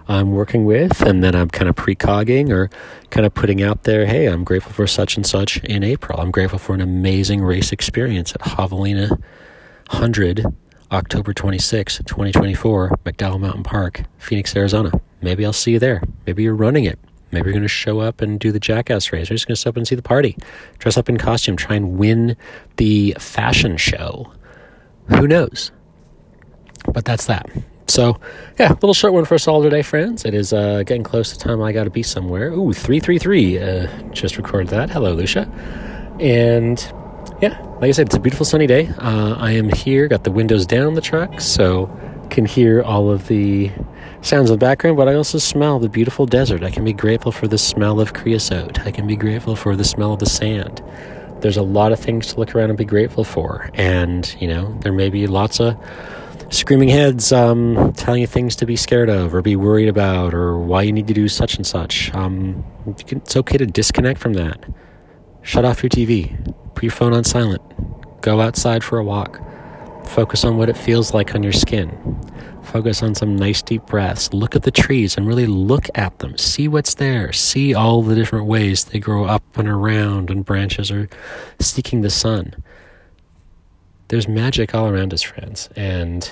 I'm 0.09 0.31
working 0.31 0.65
with, 0.65 1.01
and 1.01 1.23
then 1.23 1.35
I'm 1.35 1.49
kind 1.49 1.69
of 1.69 1.75
precogging 1.75 2.49
or 2.49 2.71
kind 3.11 3.27
of 3.27 3.33
putting 3.35 3.61
out 3.61 3.83
there. 3.83 4.07
Hey, 4.07 4.25
I'm 4.25 4.43
grateful 4.43 4.71
for 4.71 4.87
such 4.87 5.15
and 5.15 5.25
such 5.25 5.63
in 5.63 5.83
April. 5.83 6.19
I'm 6.19 6.31
grateful 6.31 6.57
for 6.57 6.73
an 6.73 6.81
amazing 6.81 7.43
race 7.43 7.71
experience 7.71 8.33
at 8.33 8.41
Javelina 8.41 9.21
Hundred 9.89 10.43
October 10.91 11.31
26, 11.31 11.99
2024, 11.99 12.89
McDowell 13.05 13.39
Mountain 13.39 13.63
Park, 13.63 14.01
Phoenix, 14.17 14.55
Arizona. 14.55 14.91
Maybe 15.21 15.45
I'll 15.45 15.53
see 15.53 15.73
you 15.73 15.79
there. 15.79 16.01
Maybe 16.25 16.41
you're 16.41 16.55
running 16.55 16.85
it. 16.85 16.97
Maybe 17.31 17.45
you're 17.45 17.53
going 17.53 17.61
to 17.61 17.67
show 17.67 17.99
up 17.99 18.21
and 18.21 18.39
do 18.39 18.51
the 18.51 18.59
jackass 18.59 19.11
race. 19.11 19.29
You're 19.29 19.35
just 19.35 19.47
going 19.47 19.55
to 19.55 19.61
show 19.61 19.69
up 19.69 19.77
and 19.77 19.87
see 19.87 19.93
the 19.93 20.01
party. 20.01 20.35
Dress 20.79 20.97
up 20.97 21.07
in 21.07 21.19
costume, 21.19 21.55
try 21.55 21.75
and 21.75 21.99
win 21.99 22.35
the 22.77 23.15
fashion 23.19 23.77
show. 23.77 24.33
Who 25.09 25.27
knows? 25.27 25.71
But 26.91 27.05
that's 27.05 27.27
that. 27.27 27.47
So, 27.89 28.19
yeah, 28.59 28.71
a 28.71 28.75
little 28.75 28.93
short 28.93 29.13
one 29.13 29.25
for 29.25 29.33
us 29.33 29.47
all 29.47 29.63
today, 29.63 29.81
friends. 29.81 30.23
It 30.23 30.35
is 30.35 30.53
uh, 30.53 30.83
getting 30.83 31.01
close 31.01 31.31
to 31.31 31.39
time 31.39 31.59
I 31.61 31.71
got 31.71 31.85
to 31.85 31.89
be 31.89 32.03
somewhere. 32.03 32.51
Ooh, 32.51 32.71
333 32.71 33.57
uh, 33.57 33.87
just 34.11 34.37
recorded 34.37 34.67
that. 34.67 34.91
Hello, 34.91 35.13
Lucia. 35.13 35.49
And 36.19 36.79
yeah, 37.41 37.59
like 37.81 37.85
I 37.85 37.91
said, 37.91 38.07
it's 38.07 38.15
a 38.15 38.19
beautiful 38.19 38.45
sunny 38.45 38.67
day. 38.67 38.89
Uh, 38.99 39.35
I 39.39 39.51
am 39.53 39.69
here, 39.69 40.07
got 40.07 40.23
the 40.23 40.31
windows 40.31 40.67
down 40.67 40.93
the 40.93 41.01
truck, 41.01 41.41
so 41.41 41.89
can 42.29 42.45
hear 42.45 42.83
all 42.83 43.09
of 43.09 43.27
the 43.27 43.71
sounds 44.21 44.51
in 44.51 44.59
the 44.59 44.63
background, 44.63 44.95
but 44.95 45.07
I 45.07 45.15
also 45.15 45.39
smell 45.39 45.79
the 45.79 45.89
beautiful 45.89 46.27
desert. 46.27 46.63
I 46.63 46.69
can 46.69 46.83
be 46.83 46.93
grateful 46.93 47.31
for 47.31 47.47
the 47.47 47.57
smell 47.57 47.99
of 47.99 48.13
creosote. 48.13 48.85
I 48.85 48.91
can 48.91 49.07
be 49.07 49.15
grateful 49.15 49.55
for 49.55 49.75
the 49.75 49.83
smell 49.83 50.13
of 50.13 50.19
the 50.19 50.27
sand. 50.27 50.83
There's 51.41 51.57
a 51.57 51.63
lot 51.63 51.91
of 51.91 51.99
things 51.99 52.33
to 52.33 52.39
look 52.39 52.53
around 52.53 52.69
and 52.69 52.77
be 52.77 52.85
grateful 52.85 53.23
for. 53.23 53.71
And, 53.73 54.35
you 54.39 54.47
know, 54.47 54.77
there 54.81 54.93
may 54.93 55.09
be 55.09 55.25
lots 55.25 55.59
of 55.59 55.75
screaming 56.49 56.89
heads 56.89 57.31
um, 57.31 57.93
telling 57.93 58.21
you 58.21 58.27
things 58.27 58.55
to 58.57 58.65
be 58.65 58.75
scared 58.75 59.09
of 59.09 59.33
or 59.33 59.41
be 59.41 59.55
worried 59.55 59.87
about 59.87 60.33
or 60.33 60.57
why 60.57 60.81
you 60.81 60.91
need 60.91 61.07
to 61.07 61.13
do 61.13 61.27
such 61.27 61.55
and 61.55 61.65
such. 61.65 62.13
Um, 62.13 62.63
it's 63.07 63.35
okay 63.35 63.57
to 63.57 63.65
disconnect 63.65 64.19
from 64.19 64.33
that. 64.33 64.63
Shut 65.41 65.65
off 65.65 65.83
your 65.83 65.89
TV. 65.89 66.53
Put 66.73 66.83
your 66.83 66.91
phone 66.91 67.13
on 67.13 67.23
silent. 67.23 67.61
Go 68.21 68.41
outside 68.41 68.83
for 68.83 68.97
a 68.99 69.03
walk. 69.03 69.41
Focus 70.05 70.43
on 70.43 70.57
what 70.57 70.69
it 70.69 70.77
feels 70.77 71.13
like 71.13 71.35
on 71.35 71.43
your 71.43 71.53
skin. 71.53 71.91
Focus 72.63 73.01
on 73.01 73.15
some 73.15 73.35
nice 73.35 73.61
deep 73.61 73.85
breaths. 73.85 74.33
Look 74.33 74.55
at 74.55 74.63
the 74.63 74.71
trees 74.71 75.17
and 75.17 75.27
really 75.27 75.45
look 75.45 75.87
at 75.95 76.19
them. 76.19 76.37
See 76.37 76.67
what's 76.67 76.95
there. 76.95 77.31
See 77.31 77.73
all 77.73 78.01
the 78.03 78.15
different 78.15 78.45
ways 78.45 78.85
they 78.85 78.99
grow 78.99 79.25
up 79.25 79.57
and 79.57 79.67
around, 79.67 80.29
and 80.29 80.45
branches 80.45 80.91
are 80.91 81.09
seeking 81.59 82.01
the 82.01 82.09
sun. 82.09 82.55
There's 84.09 84.27
magic 84.27 84.73
all 84.73 84.87
around 84.87 85.13
us, 85.13 85.21
friends. 85.21 85.69
And 85.75 86.31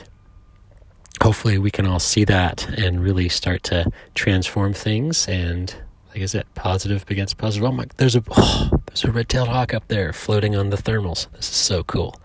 hopefully 1.21 1.58
we 1.58 1.71
can 1.71 1.86
all 1.86 1.99
see 1.99 2.23
that 2.25 2.67
and 2.77 3.03
really 3.03 3.30
start 3.30 3.63
to 3.63 3.91
transform 4.15 4.73
things 4.73 5.27
and 5.27 5.75
like 6.17 6.23
I 6.23 6.25
said, 6.25 6.45
positive 6.56 7.06
begets 7.06 7.36
positive. 7.36 7.69
Oh 7.69 7.71
my, 7.71 7.86
there's 7.97 8.15
a 8.15 8.23
oh, 8.32 8.71
there's 8.88 9.03
a 9.03 9.12
red-tailed 9.12 9.49
hawk 9.49 9.73
up 9.73 9.88
there 9.88 10.12
floating 10.13 10.56
on 10.56 10.71
the 10.71 10.77
thermals. 10.77 11.32
This 11.34 11.49
is 11.49 11.56
so 11.56 11.84
cool. 11.84 12.15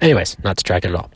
Anyways, 0.00 0.36
not 0.42 0.56
distracted 0.56 0.88
at 0.90 0.96
all. 0.96 1.10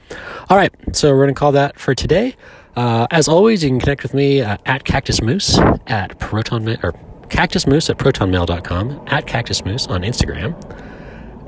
All 0.48 0.57
right, 0.57 0.72
so 0.92 1.12
we're 1.12 1.24
gonna 1.24 1.35
call 1.35 1.50
that 1.53 1.77
for 1.77 1.92
today. 1.92 2.37
Uh, 2.77 3.09
as 3.11 3.27
always, 3.27 3.64
you 3.64 3.70
can 3.70 3.81
connect 3.81 4.05
with 4.05 4.14
me 4.14 4.42
uh, 4.42 4.59
at 4.66 4.85
Cactus 4.85 5.22
Moose 5.22 5.59
at 5.88 6.16
Proton 6.20 6.68
or 6.85 6.92
Cactus 7.31 7.66
Moose 7.66 7.90
at 7.90 7.98
protonmail.com, 7.98 9.05
at 9.09 9.27
Cactus 9.27 9.64
Moose 9.64 9.88
on 9.88 10.03
Instagram. 10.03 10.55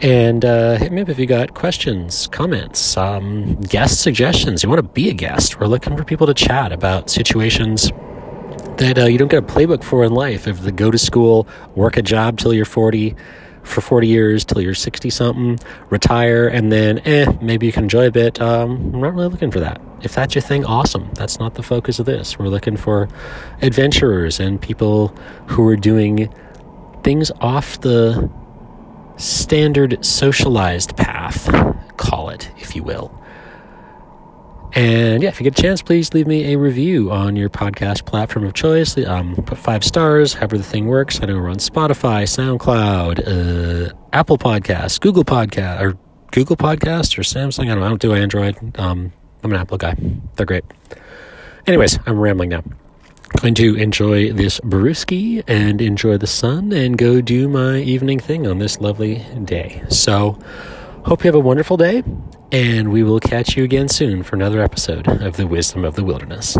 And 0.00 0.44
uh, 0.44 0.76
hit 0.76 0.92
me 0.92 1.02
up 1.02 1.08
if 1.08 1.18
you 1.18 1.26
got 1.26 1.54
questions, 1.54 2.26
comments, 2.26 2.96
um, 2.96 3.54
guest 3.62 4.02
suggestions. 4.02 4.62
You 4.62 4.68
want 4.68 4.78
to 4.78 4.82
be 4.82 5.08
a 5.08 5.14
guest. 5.14 5.58
We're 5.58 5.68
looking 5.68 5.96
for 5.96 6.04
people 6.04 6.26
to 6.26 6.34
chat 6.34 6.70
about 6.70 7.08
situations 7.08 7.90
that 8.76 8.98
uh, 8.98 9.06
you 9.06 9.16
don't 9.16 9.30
get 9.30 9.42
a 9.42 9.46
playbook 9.46 9.82
for 9.82 10.04
in 10.04 10.12
life. 10.12 10.46
If 10.46 10.62
to 10.64 10.72
go 10.72 10.90
to 10.90 10.98
school, 10.98 11.48
work 11.74 11.96
a 11.96 12.02
job 12.02 12.38
till 12.38 12.52
you're 12.52 12.66
40, 12.66 13.16
for 13.66 13.80
40 13.80 14.06
years 14.06 14.44
till 14.44 14.60
you're 14.60 14.74
60 14.74 15.10
something, 15.10 15.58
retire, 15.90 16.46
and 16.46 16.70
then, 16.70 17.00
eh, 17.00 17.30
maybe 17.40 17.66
you 17.66 17.72
can 17.72 17.84
enjoy 17.84 18.06
a 18.06 18.10
bit. 18.10 18.40
Um, 18.40 18.92
I'm 18.94 19.00
not 19.00 19.14
really 19.14 19.28
looking 19.28 19.50
for 19.50 19.60
that. 19.60 19.80
If 20.02 20.14
that's 20.14 20.34
your 20.34 20.42
thing, 20.42 20.64
awesome. 20.64 21.10
That's 21.14 21.38
not 21.38 21.54
the 21.54 21.62
focus 21.62 21.98
of 21.98 22.06
this. 22.06 22.38
We're 22.38 22.48
looking 22.48 22.76
for 22.76 23.08
adventurers 23.62 24.38
and 24.38 24.60
people 24.60 25.08
who 25.46 25.66
are 25.68 25.76
doing 25.76 26.32
things 27.02 27.30
off 27.40 27.80
the 27.80 28.30
standard 29.16 30.04
socialized 30.04 30.96
path, 30.96 31.48
call 31.96 32.30
it, 32.30 32.50
if 32.58 32.76
you 32.76 32.82
will. 32.82 33.12
And 34.72 35.22
yeah, 35.22 35.30
if 35.30 35.40
you 35.40 35.44
get 35.44 35.58
a 35.58 35.62
chance, 35.62 35.80
please 35.80 36.12
leave 36.12 36.26
me 36.26 36.52
a 36.52 36.58
review 36.58 37.10
on 37.10 37.34
your 37.34 37.48
podcast 37.48 38.04
platform 38.04 38.44
of 38.44 38.52
choice. 38.52 38.98
Um, 38.98 39.34
put 39.46 39.56
five 39.56 39.82
stars, 39.82 40.34
however 40.34 40.58
the 40.58 40.64
thing 40.64 40.86
works. 40.86 41.22
I 41.22 41.26
know 41.26 41.36
we're 41.36 41.48
on 41.48 41.56
Spotify, 41.56 42.24
SoundCloud, 42.24 43.88
uh, 43.88 43.94
Apple 44.12 44.36
Podcasts, 44.36 45.00
Google 45.00 45.24
Podcast, 45.24 45.80
or 45.80 45.98
Google 46.30 46.56
Podcast 46.56 47.16
or 47.16 47.22
Samsung. 47.22 47.64
I 47.64 47.66
don't, 47.68 47.78
know, 47.78 47.86
I 47.86 47.88
don't 47.88 48.00
do 48.02 48.12
Android. 48.12 48.78
Um, 48.78 49.14
I'm 49.42 49.52
an 49.52 49.58
Apple 49.58 49.78
guy. 49.78 49.96
They're 50.34 50.44
great. 50.44 50.64
Anyways, 51.66 51.98
I'm 52.04 52.18
rambling 52.18 52.50
now. 52.50 52.62
Going 53.40 53.54
to 53.54 53.74
enjoy 53.74 54.32
this 54.32 54.60
brewski 54.60 55.42
and 55.46 55.82
enjoy 55.82 56.16
the 56.16 56.26
sun 56.26 56.72
and 56.72 56.96
go 56.96 57.20
do 57.20 57.48
my 57.48 57.78
evening 57.78 58.18
thing 58.18 58.46
on 58.46 58.58
this 58.60 58.80
lovely 58.80 59.26
day. 59.44 59.82
So, 59.88 60.38
hope 61.04 61.22
you 61.22 61.28
have 61.28 61.34
a 61.34 61.40
wonderful 61.40 61.76
day 61.76 62.02
and 62.52 62.90
we 62.92 63.02
will 63.02 63.20
catch 63.20 63.56
you 63.56 63.64
again 63.64 63.88
soon 63.88 64.22
for 64.22 64.36
another 64.36 64.62
episode 64.62 65.08
of 65.08 65.36
The 65.36 65.46
Wisdom 65.46 65.84
of 65.84 65.96
the 65.96 66.04
Wilderness. 66.04 66.56